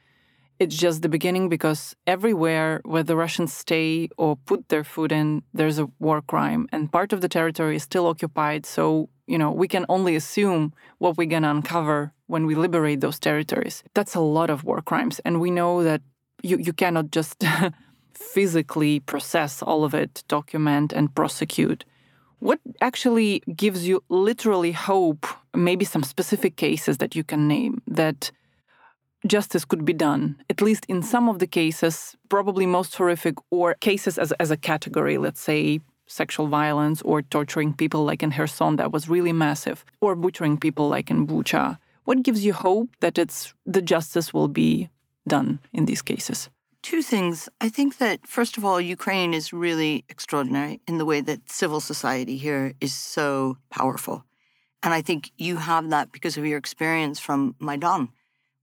[0.61, 5.43] it's just the beginning because everywhere where the Russians stay or put their foot in,
[5.55, 8.67] there's a war crime, and part of the territory is still occupied.
[8.67, 13.19] So you know we can only assume what we're gonna uncover when we liberate those
[13.19, 13.83] territories.
[13.95, 15.21] That's a lot of war crimes.
[15.25, 16.03] And we know that
[16.43, 17.45] you, you cannot just
[18.15, 21.85] physically process all of it, document, and prosecute.
[22.39, 28.31] What actually gives you literally hope, maybe some specific cases that you can name, that
[29.27, 33.75] justice could be done, at least in some of the cases, probably most horrific, or
[33.75, 38.77] cases as, as a category, let's say sexual violence or torturing people like in Kherson,
[38.77, 41.79] that was really massive, or butchering people like in Bucha.
[42.05, 44.89] What gives you hope that it's the justice will be
[45.29, 46.51] done in these cases?
[46.83, 47.49] Two things.
[47.61, 51.79] I think that, first of all, Ukraine is really extraordinary in the way that civil
[51.79, 54.25] society here is so powerful.
[54.83, 58.09] And I think you have that because of your experience from Maidan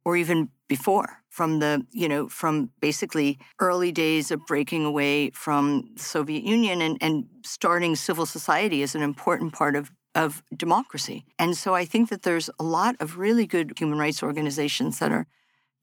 [0.07, 5.89] or even before from the, you know, from basically early days of breaking away from
[5.97, 11.25] Soviet Union and, and starting civil society as an important part of of democracy.
[11.37, 15.11] And so I think that there's a lot of really good human rights organizations that
[15.11, 15.27] are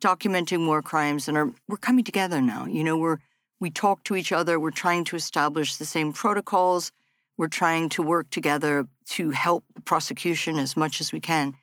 [0.02, 2.64] documenting war crimes and are we're coming together now.
[2.64, 3.18] You know, we're
[3.60, 6.92] we talk to each other, we're trying to establish the same protocols,
[7.36, 11.54] we're trying to work together to help the prosecution as much as we can.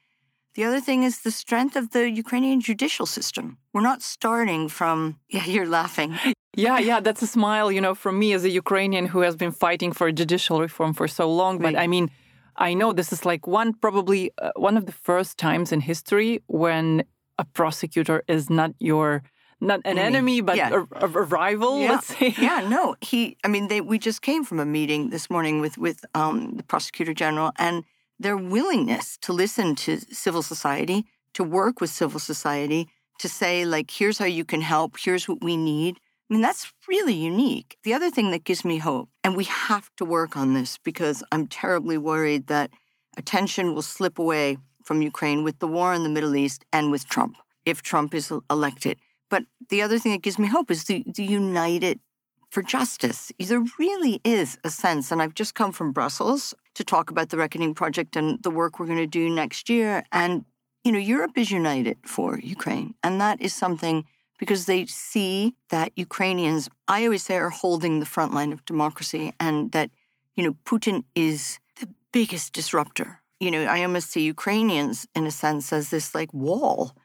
[0.55, 3.57] The other thing is the strength of the Ukrainian judicial system.
[3.73, 6.17] We're not starting from, yeah, you're laughing.
[6.55, 9.51] Yeah, yeah, that's a smile, you know, from me as a Ukrainian who has been
[9.51, 11.59] fighting for judicial reform for so long.
[11.59, 12.11] But I mean,
[12.57, 16.43] I know this is like one, probably uh, one of the first times in history
[16.47, 17.05] when
[17.37, 19.23] a prosecutor is not your
[19.61, 20.83] not an enemy, enemy but yeah.
[20.95, 21.79] a, a, rival.
[21.79, 21.91] Yeah.
[21.91, 22.35] Let's say.
[22.37, 23.37] Yeah, no, he.
[23.43, 23.79] I mean, they.
[23.79, 27.83] We just came from a meeting this morning with with um, the prosecutor general, and
[28.21, 32.87] their willingness to listen to civil society, to work with civil society,
[33.19, 34.97] to say like, here's how you can help.
[34.99, 35.97] Here's what we need.
[36.29, 37.77] I mean, that's really unique.
[37.83, 41.23] The other thing that gives me hope, and we have to work on this because
[41.31, 42.71] I'm terribly worried that
[43.17, 47.07] attention will slip away from Ukraine with the war in the Middle East and with
[47.07, 48.97] Trump, if Trump is elected.
[49.29, 51.99] But the other thing that gives me hope is the, the united
[52.49, 53.31] for justice.
[53.39, 57.37] There really is a sense, and I've just come from Brussels to talk about the
[57.37, 60.03] Reckoning Project and the work we're going to do next year.
[60.11, 60.45] And,
[60.83, 62.95] you know, Europe is united for Ukraine.
[63.03, 64.05] And that is something
[64.39, 69.33] because they see that Ukrainians, I always say, are holding the front line of democracy
[69.39, 69.91] and that,
[70.35, 73.21] you know, Putin is the biggest disruptor.
[73.39, 76.95] You know, I almost see Ukrainians, in a sense, as this like wall,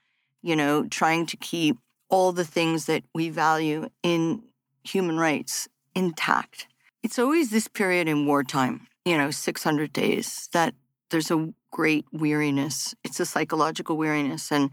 [0.42, 1.76] you know, trying to keep
[2.08, 4.42] all the things that we value in
[4.84, 6.68] human rights intact.
[7.02, 10.74] It's always this period in wartime, you know, 600 days, that
[11.10, 12.94] there's a great weariness.
[13.04, 14.50] It's a psychological weariness.
[14.50, 14.70] And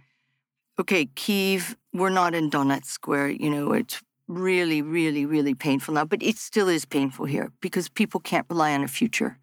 [0.80, 6.06] okay, Kiev, we're not in Donetsk where, you know, it's really, really, really painful now,
[6.06, 9.38] but it still is painful here because people can't rely on a future.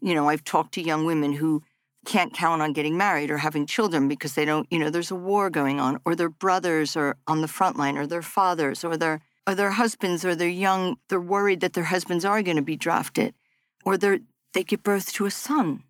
[0.00, 1.64] You know, I've talked to young women who
[2.04, 5.16] can't count on getting married or having children because they don't, you know, there's a
[5.16, 8.96] war going on, or their brothers are on the front line, or their fathers, or
[8.96, 12.62] their or their husbands, or their young, they're worried that their husbands are going to
[12.62, 13.34] be drafted,
[13.84, 14.20] or they're
[14.56, 15.82] they give birth to a son,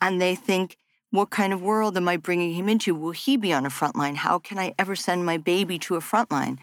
[0.00, 0.76] and they think,
[1.10, 2.94] what kind of world am I bringing him into?
[2.94, 4.16] Will he be on a front line?
[4.16, 6.58] How can I ever send my baby to a front line?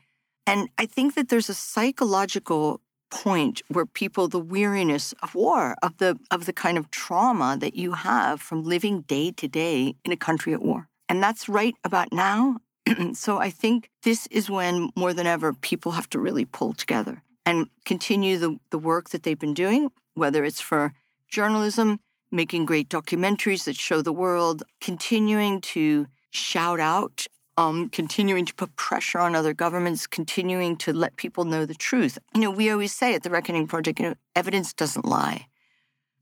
[0.45, 5.97] And I think that there's a psychological point where people the weariness of war of
[5.97, 10.11] the of the kind of trauma that you have from living day to day in
[10.13, 12.57] a country at war and that's right about now
[13.13, 17.21] so i think this is when more than ever people have to really pull together
[17.45, 20.93] and continue the, the work that they've been doing whether it's for
[21.31, 21.99] journalism
[22.31, 27.25] making great documentaries that show the world, continuing to shout out,
[27.57, 32.17] um, continuing to put pressure on other governments, continuing to let people know the truth.
[32.33, 35.47] You know, we always say at the Reckoning Project, you know, evidence doesn't lie.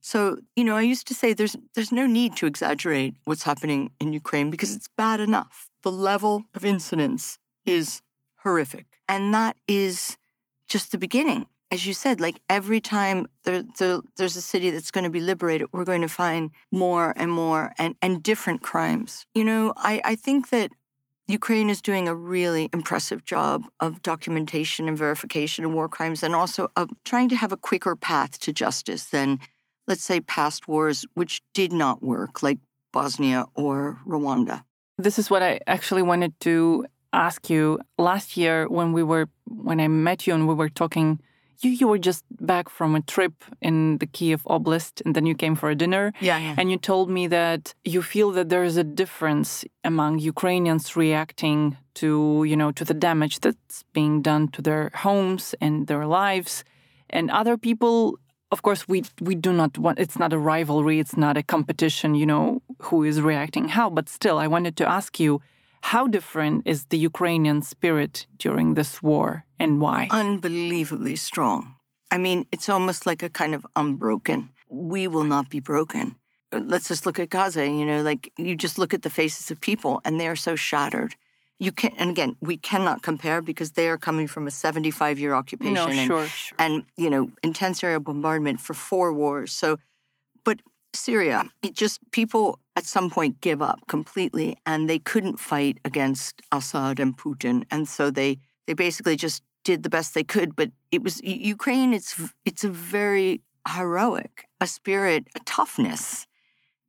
[0.02, 3.91] So, you know, I used to say there's there's no need to exaggerate what's happening
[4.00, 5.69] in Ukraine because it's bad enough.
[5.84, 8.02] The level of incidents is
[8.43, 8.86] horrific.
[9.08, 10.17] And that is
[10.67, 14.91] just the beginning as you said, like every time there, there, there's a city that's
[14.91, 19.25] going to be liberated, we're going to find more and more and, and different crimes.
[19.36, 20.71] You know, I, I think that
[21.27, 26.34] Ukraine is doing a really impressive job of documentation and verification of war crimes and
[26.34, 29.39] also of trying to have a quicker path to justice than,
[29.88, 32.57] let's say, past wars, which did not work, like
[32.91, 34.63] Bosnia or Rwanda.
[34.97, 39.80] This is what I actually wanted to ask you last year when we were when
[39.80, 41.20] I met you and we were talking
[41.62, 45.36] you you were just back from a trip in the Kiev Oblast and then you
[45.36, 46.14] came for a dinner.
[46.20, 46.55] Yeah, yeah.
[46.57, 51.78] And you told me that you feel that there is a difference among Ukrainians reacting
[51.95, 56.64] to, you know, to the damage that's being done to their homes and their lives
[57.10, 58.20] and other people
[58.51, 62.16] of course we we do not want it's not a rivalry, it's not a competition,
[62.16, 65.41] you know, who is reacting how, but still I wanted to ask you
[65.82, 70.07] how different is the Ukrainian spirit during this war and why?
[70.11, 71.75] Unbelievably strong.
[72.11, 74.49] I mean, it's almost like a kind of unbroken.
[74.69, 76.15] We will not be broken.
[76.51, 79.61] Let's just look at Gaza, you know, like you just look at the faces of
[79.61, 81.15] people and they are so shattered.
[81.59, 85.34] You can and again, we cannot compare because they are coming from a 75 year
[85.34, 86.55] occupation no, and, sure, sure.
[86.57, 89.51] and, you know, intense aerial bombardment for four wars.
[89.51, 89.77] So,
[90.43, 90.61] but
[90.93, 96.41] Syria, it just people at some point give up completely and they couldn't fight against
[96.51, 97.63] Assad and Putin.
[97.71, 100.55] And so they they basically just did the best they could.
[100.55, 106.25] But it was Ukraine, it's it's a very heroic, a spirit, a toughness.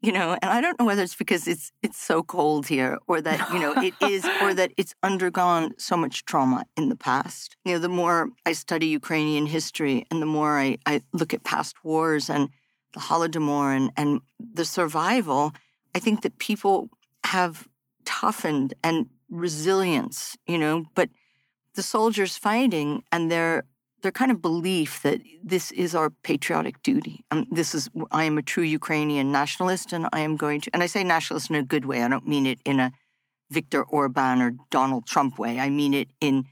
[0.03, 3.20] You know, and I don't know whether it's because it's it's so cold here or
[3.20, 7.57] that, you know, it is or that it's undergone so much trauma in the past.
[7.66, 11.44] You know, the more I study Ukrainian history and the more I, I look at
[11.44, 12.48] past wars and
[12.93, 15.53] the Holodomor and, and the survival,
[15.95, 16.91] I think that people
[17.24, 17.68] have
[18.05, 21.09] toughened and resilience, you know, but
[21.74, 23.64] the soldiers fighting and their
[24.03, 27.22] their kind of belief that this is our patriotic duty.
[27.30, 30.70] Um, this is I am a true Ukrainian nationalist, and I am going to.
[30.72, 32.03] And I say nationalist in a good way.
[32.03, 32.93] I don't mean it in a
[33.51, 35.61] Viktor Orban or Donald Trump way.
[35.61, 36.47] I mean it in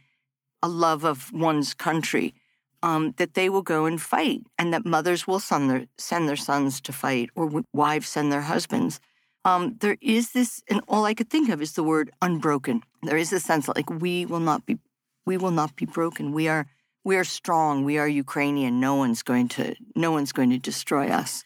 [0.63, 2.35] a love of one's country
[2.83, 6.37] um, that they will go and fight, and that mothers will send their, send their
[6.37, 9.01] sons to fight, or wives send their husbands.
[9.45, 12.83] Um, there is this, and all I could think of is the word unbroken.
[13.03, 14.79] There is a sense that, like we will not be,
[15.27, 16.33] we will not be broken.
[16.33, 16.67] We are,
[17.05, 17.85] we are strong.
[17.85, 18.81] We are Ukrainian.
[18.81, 21.45] No one's going to, no one's going to destroy us.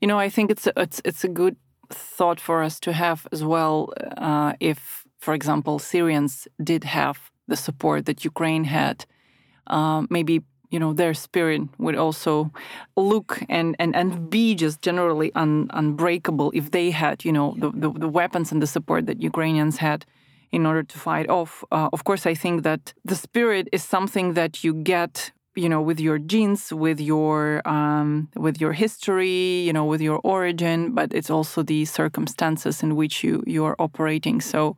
[0.00, 1.56] You know, I think it's a, it's it's a good
[1.90, 3.92] thought for us to have as well.
[4.16, 9.06] Uh, if, for example, Syrians did have the support that Ukraine had,
[9.66, 10.42] uh, maybe
[10.74, 12.50] you know their spirit would also
[12.96, 17.70] look and and, and be just generally un, unbreakable if they had you know the,
[17.82, 20.04] the, the weapons and the support that Ukrainians had
[20.56, 21.64] in order to fight off.
[21.72, 25.82] Uh, of course, I think that the spirit is something that you get you know
[25.90, 27.38] with your genes with your
[27.76, 32.90] um, with your history you know with your origin but it's also the circumstances in
[33.00, 34.76] which you you are operating so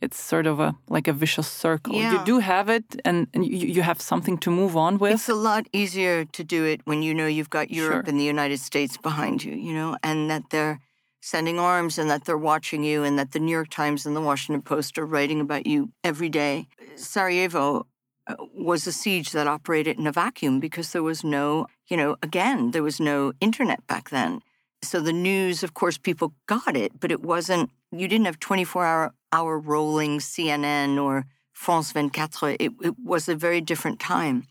[0.00, 1.94] it's sort of a like a vicious circle.
[1.94, 2.12] Yeah.
[2.12, 5.12] You do have it, and, and you, you have something to move on with.
[5.14, 8.10] It's a lot easier to do it when you know you've got Europe Sure.
[8.10, 10.80] and the United States behind you, you know, and that they're
[11.22, 14.20] sending arms and that they're watching you and that the New York Times and the
[14.20, 16.68] Washington Post are writing about you every day.
[16.94, 17.86] Sarajevo
[18.28, 22.16] uh, was a siege that operated in a vacuum because there was no, you know,
[22.22, 24.40] again, there was no internet back then.
[24.82, 28.84] So the news, of course, people got it, but it wasn't, you didn't have 24
[28.86, 32.56] hour, hour rolling CNN or France 24.
[32.58, 34.44] It, it was a very different time.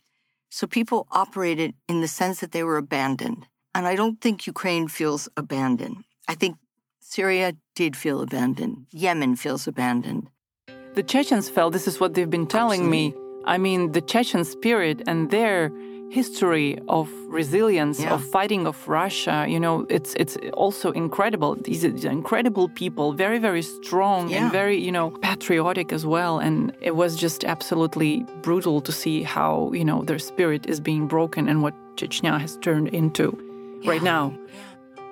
[0.50, 3.48] So people operated in the sense that they were abandoned.
[3.74, 6.04] And I don't think Ukraine feels abandoned.
[6.28, 6.58] I think
[7.02, 8.88] Syria did feel abandoned.
[8.92, 10.30] Yemen feels abandoned.
[10.96, 13.14] The Chechens felt this is what they've been telling me.
[13.46, 15.72] I mean, the Chechen spirit and their
[16.10, 18.14] history of resilience, Yeah.
[18.14, 21.56] of fighting of Russia, you know, it's it's also incredible.
[21.64, 24.38] These are incredible people, very very strong Yeah.
[24.44, 26.40] and very you know patriotic as well.
[26.40, 31.08] And it was just absolutely brutal to see how you know their spirit is being
[31.08, 33.26] broken and what Chechnya has turned into
[33.86, 34.12] right Yeah.
[34.14, 34.34] now.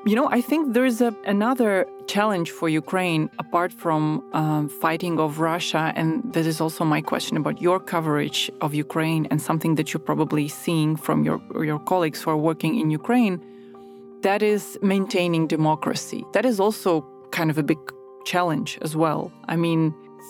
[0.05, 5.39] You know, I think there's a, another challenge for Ukraine apart from um, fighting of
[5.39, 9.93] Russia, and this is also my question about your coverage of Ukraine and something that
[9.93, 13.39] you're probably seeing from your your colleagues who are working in Ukraine.
[14.23, 16.25] That is maintaining democracy.
[16.33, 16.89] That is also
[17.31, 17.79] kind of a big
[18.25, 19.31] challenge as well.
[19.47, 19.81] I mean,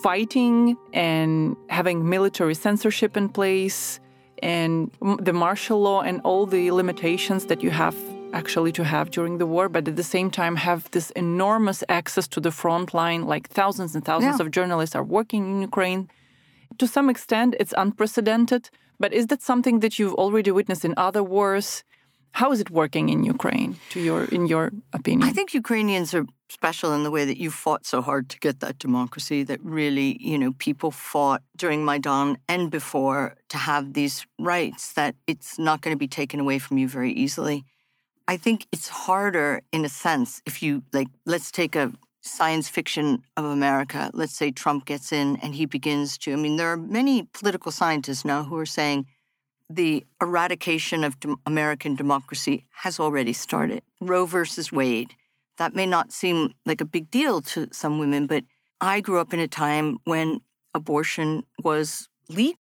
[0.04, 4.00] fighting and having military censorship in place
[4.44, 4.92] and
[5.28, 7.96] the martial law and all the limitations that you have
[8.34, 12.28] actually to have during the war, but at the same time have this enormous access
[12.30, 14.46] to the front line, like thousands and thousands Yeah.
[14.46, 16.02] of journalists are working in Ukraine.
[16.82, 18.64] To some extent, it's unprecedented,
[19.00, 21.84] but is that something that you've already witnessed in other wars?
[22.42, 24.66] How is it working in Ukraine, to your in your
[25.00, 25.30] opinion?
[25.30, 26.26] I think Ukrainians are
[26.60, 30.10] special in the way that you fought so hard to get that democracy that really,
[30.30, 33.22] you know, people fought during Maidan and before
[33.54, 37.14] to have these rights that it's not going to be taken away from you very
[37.26, 37.58] easily.
[38.28, 41.92] I think it's harder in a sense if you like let's take a
[42.24, 44.10] science fiction of America.
[44.14, 47.72] Let's say Trump gets in and he begins to, I mean, there are many political
[47.72, 49.06] scientists now who are saying
[49.70, 53.84] the eradication of American democracy has already started.
[54.00, 55.16] Roe versus Wade.
[55.58, 58.44] That may not seem like a big deal to some women, but
[58.82, 60.42] I grew up in a time when
[60.74, 62.58] abortion was legal.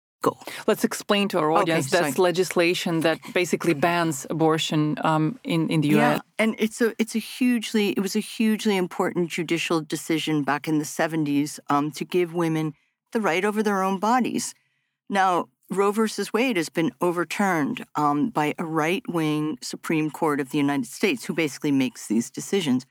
[0.66, 2.26] Let's explain to our audience Okay, that's sorry.
[2.28, 6.16] legislation that basically bans abortion um, in in the U.S.
[6.16, 10.68] Yeah, and it's a it's a hugely it was a hugely important judicial decision back
[10.68, 12.74] in the seventies um, to give women
[13.12, 14.54] the right over their own bodies.
[15.08, 20.50] Now Roe versus Wade has been overturned um, by a right wing Supreme Court of
[20.50, 22.86] the United States, who basically makes these decisions.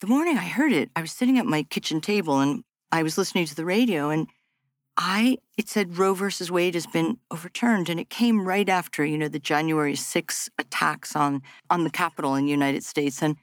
[0.00, 3.18] The morning I heard it, I was sitting at my kitchen table and I was
[3.18, 4.28] listening to the radio, and
[4.96, 9.18] I it said Roe versus Wade has been overturned, and it came right after you
[9.18, 13.36] know the January 6 attacks on on the Capitol in the United States, and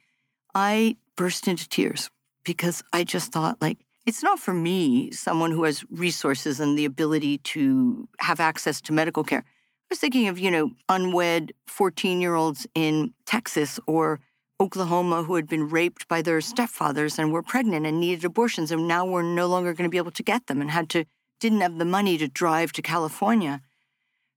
[0.55, 2.09] I burst into tears
[2.43, 6.85] because I just thought like it's not for me, someone who has resources and the
[6.85, 9.39] ability to have access to medical care.
[9.45, 14.19] I was thinking of you know unwed 14 year olds in Texas or
[14.59, 18.87] Oklahoma who had been raped by their stepfathers and were pregnant and needed abortions, and
[18.87, 21.05] now were no longer going to be able to get them and had to
[21.43, 23.61] didn't have the money to drive to California.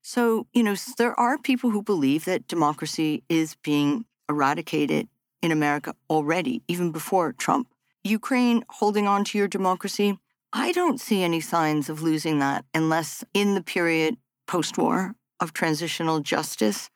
[0.02, 5.06] So, you know, there are people who believe that democracy is being eradicated
[5.40, 7.68] in America already, even before Trump.
[8.02, 10.18] Ukraine holding on to your democracy,
[10.52, 14.16] I don't see any signs of losing that unless in the period
[14.48, 16.90] post war of transitional justice,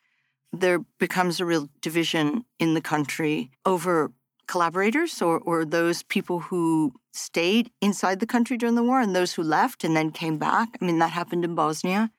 [0.52, 4.10] there becomes a real division in the country over
[4.50, 9.32] collaborators or, or those people who stayed inside the country during the war and those
[9.34, 10.68] who left and then came back.
[10.80, 12.10] I mean, that happened in Bosnia.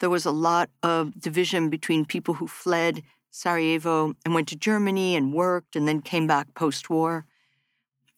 [0.00, 5.14] There was a lot of division between people who fled Sarajevo and went to Germany
[5.14, 7.26] and worked and then came back post war.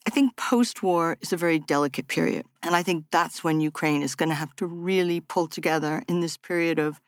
[0.06, 2.46] I think post war is a very delicate period.
[2.62, 6.20] And I think that's when Ukraine is going to have to really pull together in
[6.20, 6.98] this period of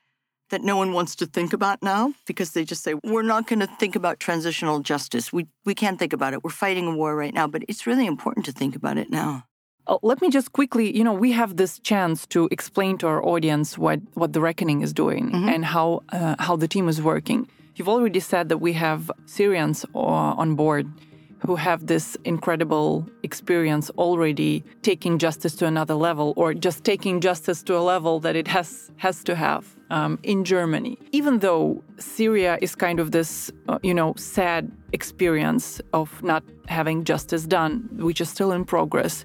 [0.52, 3.60] that no one wants to think about now because they just say, we're not going
[3.60, 5.32] to think about transitional justice.
[5.32, 6.44] We, we can't think about it.
[6.44, 9.44] We're fighting a war right now, but it's really important to think about it now.
[9.86, 13.20] Uh, let me just quickly, you know, we have this chance to explain to our
[13.32, 15.48] audience what, what the reckoning is doing Mm-hmm.
[15.48, 17.48] and how uh, how the team is working.
[17.74, 19.98] You've already said that we have Syrians uh,
[20.42, 20.86] on board
[21.46, 27.60] who have this incredible experience already taking justice to another level or just taking justice
[27.64, 30.98] to a level that it has has to have um, in Germany.
[31.12, 37.04] Even though Syria is kind of this, uh, you know, sad experience of not having
[37.04, 39.24] justice done, which is still in progress.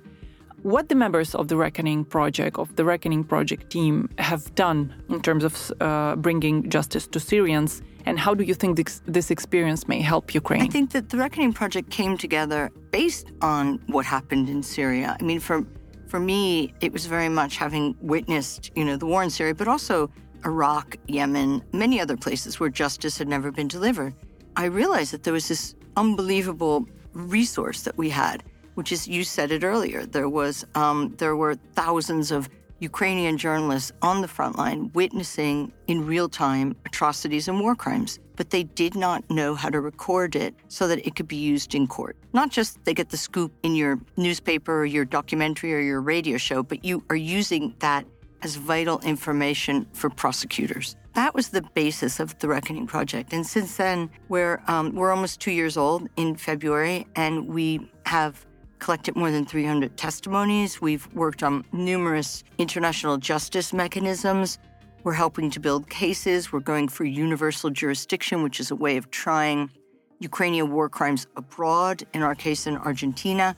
[0.64, 5.22] What the members of the Reckoning Project, of the Reckoning Project team, have done in
[5.22, 9.88] terms of uh, bringing justice to Syrians, and how do you think this, this experience
[9.88, 10.62] may help Ukraine?
[10.62, 15.16] I think that the Reckoning Project came together based on what happened in Syria.
[15.20, 15.66] I mean, for
[16.08, 19.68] for me, it was very much having witnessed, you know, the war in Syria, but
[19.68, 20.10] also
[20.46, 24.14] Iraq, Yemen, many other places where justice had never been delivered.
[24.56, 28.44] I realized that there was this unbelievable resource that we had,
[28.76, 30.06] which is you said it earlier.
[30.06, 36.06] There was um, there were thousands of Ukrainian journalists on the front line witnessing in
[36.06, 40.54] real time atrocities and war crimes, but they did not know how to record it
[40.68, 42.16] so that it could be used in court.
[42.34, 46.38] Not just they get the scoop in your newspaper or your documentary or your radio
[46.38, 48.06] show, but you are using that
[48.44, 50.96] as vital information for prosecutors.
[51.14, 53.34] That was the basis of the Reckoning Project.
[53.34, 58.46] And since then, we're, um, we're almost two years old in February, and we have
[58.80, 60.80] collected more than 300 testimonies.
[60.80, 64.60] We've worked on numerous international justice mechanisms.
[65.04, 66.52] We're helping to build cases.
[66.52, 69.72] We're going for universal jurisdiction, which is a way of trying
[70.20, 73.56] Ukrainian war crimes abroad, in our case in Argentina.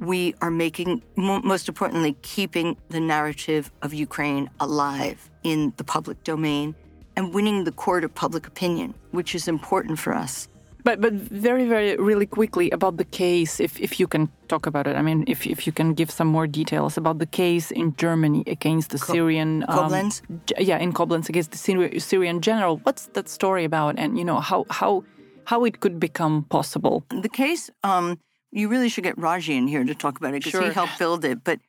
[0.00, 6.22] We are making, mo- most importantly, keeping the narrative of Ukraine alive in the public
[6.24, 6.74] domain
[7.16, 10.48] and winning the court of public opinion, which is important for us.
[10.84, 14.86] But but very very really quickly about the case, if if you can talk about
[14.86, 14.94] it.
[14.94, 18.44] I mean, if if you can give some more details about the case in Germany
[18.46, 20.22] against the Syrian um, Koblenz?
[20.46, 22.76] G- yeah, in Koblenz against the Syri- Syrian general.
[22.84, 23.98] What's that story about?
[23.98, 25.02] And you know how how
[25.46, 27.02] how it could become possible.
[27.10, 28.18] The case, um,
[28.56, 31.24] you really should get Raji in here to talk about it because he helped build
[31.24, 31.44] it.
[31.44, 31.60] But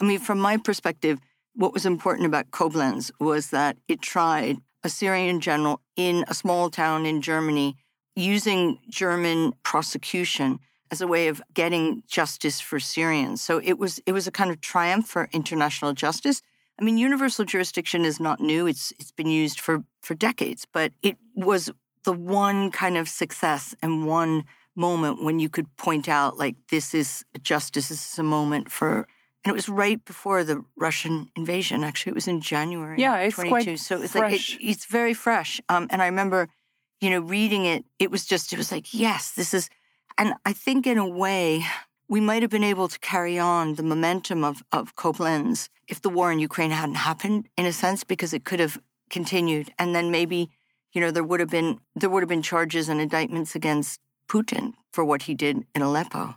[0.00, 1.18] I mean, from my perspective,
[1.54, 6.70] what was important about Koblenz was that it tried a Syrian general in a small
[6.70, 7.76] town in Germany
[8.14, 10.60] using German prosecution
[10.92, 13.42] as a way of getting justice for Syrians.
[13.42, 16.42] So it was it was a kind of triumph for international justice.
[16.80, 18.68] I mean, universal jurisdiction is not new.
[18.68, 21.70] It's it's been used for for decades, but it was
[22.04, 24.44] the one kind of success and one
[24.76, 29.08] moment when you could point out, like, this is justice, this is a moment for.
[29.44, 31.84] And it was right before the Russian invasion.
[31.84, 33.00] Actually, it was in January.
[33.00, 33.48] Yeah, it's 22.
[33.48, 35.60] quite so it's like it, it's very fresh.
[35.68, 36.48] Um, and I remember,
[37.00, 37.84] you know, reading it.
[38.00, 39.68] It was just, it was like, yes, this is.
[40.18, 41.64] And I think in a way,
[42.08, 46.08] we might have been able to carry on the momentum of, of Koblenz if the
[46.08, 48.78] war in Ukraine hadn't happened, in a sense, because it could have
[49.10, 49.72] continued.
[49.78, 50.50] And then maybe,
[50.92, 54.74] you know, there would have been there would have been charges and indictments against Putin
[54.92, 56.36] for what he did in Aleppo.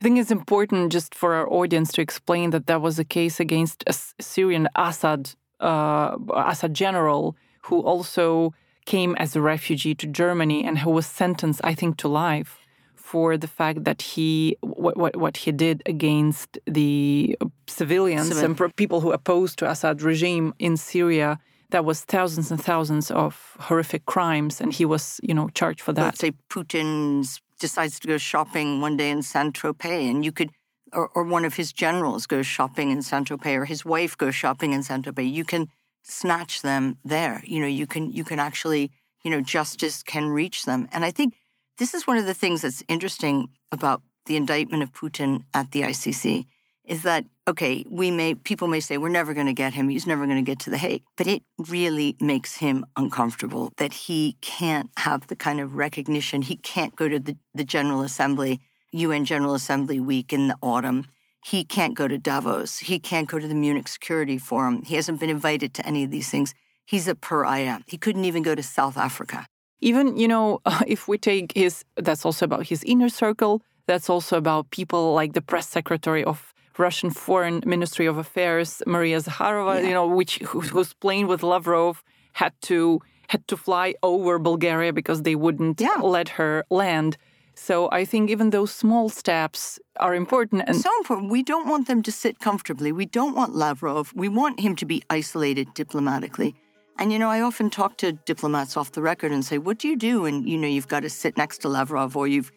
[0.00, 3.38] I think it's important just for our audience to explain that that was a case
[3.38, 8.54] against a Syrian Assad uh, Assad general who also
[8.86, 12.58] came as a refugee to Germany and who was sentenced, I think, to life
[12.94, 18.44] for the fact that he what what, what he did against the civilians Civil.
[18.44, 21.38] and people who opposed to Assad regime in Syria.
[21.70, 25.92] That was thousands and thousands of horrific crimes, and he was, you know, charged for
[25.92, 26.02] that.
[26.02, 30.50] Let's say Putin decides to go shopping one day in Saint Tropez, and you could,
[30.92, 34.34] or, or one of his generals goes shopping in Saint Tropez, or his wife goes
[34.34, 35.32] shopping in Saint Tropez.
[35.32, 35.68] You can
[36.02, 37.42] snatch them there.
[37.44, 38.90] You know, you can you can actually,
[39.22, 41.34] you know, justice can reach them, and I think
[41.78, 45.82] this is one of the things that's interesting about the indictment of Putin at the
[45.82, 46.46] ICC
[46.90, 50.06] is that okay, we may people may say we're never going to get him, he's
[50.06, 54.36] never going to get to the Hague, but it really makes him uncomfortable that he
[54.40, 58.60] can't have the kind of recognition, he can't go to the, the General Assembly,
[58.92, 61.06] UN General Assembly week in the autumn.
[61.42, 62.78] He can't go to Davos.
[62.78, 64.82] He can't go to the Munich Security Forum.
[64.82, 66.52] He hasn't been invited to any of these things.
[66.84, 67.78] He's a pariah.
[67.86, 69.46] He couldn't even go to South Africa.
[69.80, 73.62] Even, you know, if we take his, that's also about his inner circle.
[73.86, 79.18] That's also about people like the press secretary of Russian Foreign Ministry of Affairs, Maria
[79.18, 79.88] Zakharova, yeah.
[79.88, 82.02] you know, which whose plane with Lavrov
[82.32, 85.98] had to had to fly over Bulgaria because they wouldn't yeah.
[86.02, 87.16] let her land.
[87.54, 91.30] So I think even those small steps are important and so important.
[91.30, 92.90] We don't want them to sit comfortably.
[92.90, 94.12] We don't want Lavrov.
[94.14, 96.54] We want him to be isolated diplomatically.
[96.98, 99.88] And, you know, I often talk to diplomats off the record and say, what do
[99.88, 100.26] you do?
[100.26, 102.50] And, you know, you've got to sit next to Lavrov or you've,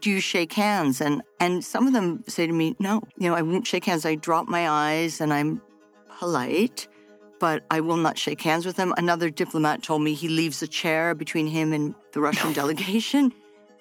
[0.00, 1.00] do you shake hands?
[1.00, 4.06] And, and some of them say to me, no, you know, I won't shake hands.
[4.06, 5.60] I drop my eyes and I'm
[6.18, 6.88] polite,
[7.38, 8.94] but I will not shake hands with them.
[8.96, 13.32] Another diplomat told me he leaves a chair between him and the Russian delegation.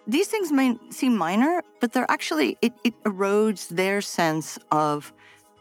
[0.07, 5.14] These things may seem minor, but they're actually, it, it erodes their sense of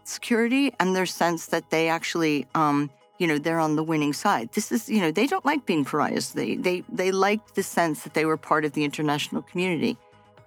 [0.05, 4.49] security and their sense that they actually, um, you know they're on the winning side
[4.53, 8.03] this is you know they don't like being pariahs they they they liked the sense
[8.03, 9.99] that they were part of the international community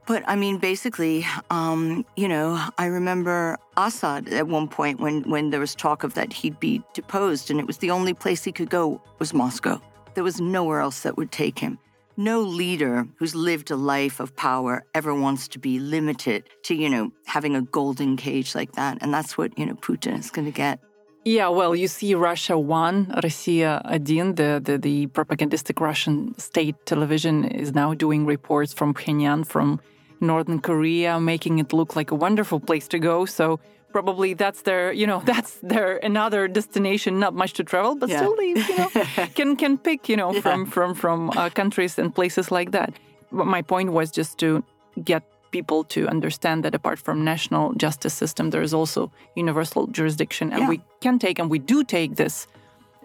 [0.07, 5.49] but i mean basically um, you know i remember assad at one point when when
[5.49, 8.51] there was talk of that he'd be deposed and it was the only place he
[8.51, 9.79] could go was moscow.
[10.13, 11.79] There was nowhere else that would take him.
[12.17, 16.89] No leader who's lived a life of power ever wants to be limited to you
[16.89, 20.45] know having a golden cage like that and that's what you know putin is going
[20.45, 20.79] to get
[21.24, 27.44] yeah, well, you see Russia One, Россия Один, the, the, the propagandistic Russian state television
[27.44, 29.80] is now doing reports from Pyongyang, from
[30.20, 33.26] Northern Korea, making it look like a wonderful place to go.
[33.26, 33.58] So
[33.90, 38.18] probably that's their, you know, that's their another destination, not much to travel, but yeah.
[38.18, 38.88] still they, you know,
[39.34, 40.40] can can pick, you know, yeah.
[40.40, 42.94] from from from uh, countries and places like that.
[43.32, 44.62] But my point was just to
[45.02, 50.51] get people to understand that apart from national justice system, there is also universal jurisdiction,
[50.51, 50.69] and yeah.
[50.69, 52.47] we can take and we do take this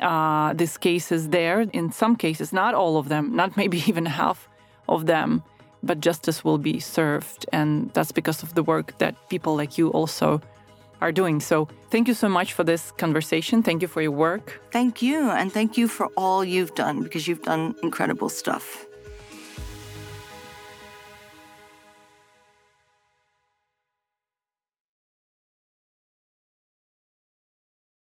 [0.01, 1.61] uh, these cases there.
[1.73, 4.49] In some cases, not all of them, not maybe even half
[4.89, 5.43] of them,
[5.83, 9.91] but justice will be served, and that's because of the work that people like you
[9.91, 10.41] also
[11.01, 11.41] are doing.
[11.41, 13.63] So, thank you so much for this conversation.
[13.63, 14.61] Thank you for your work.
[14.73, 18.86] Thank you, and thank you for all you've done because you've done incredible stuff.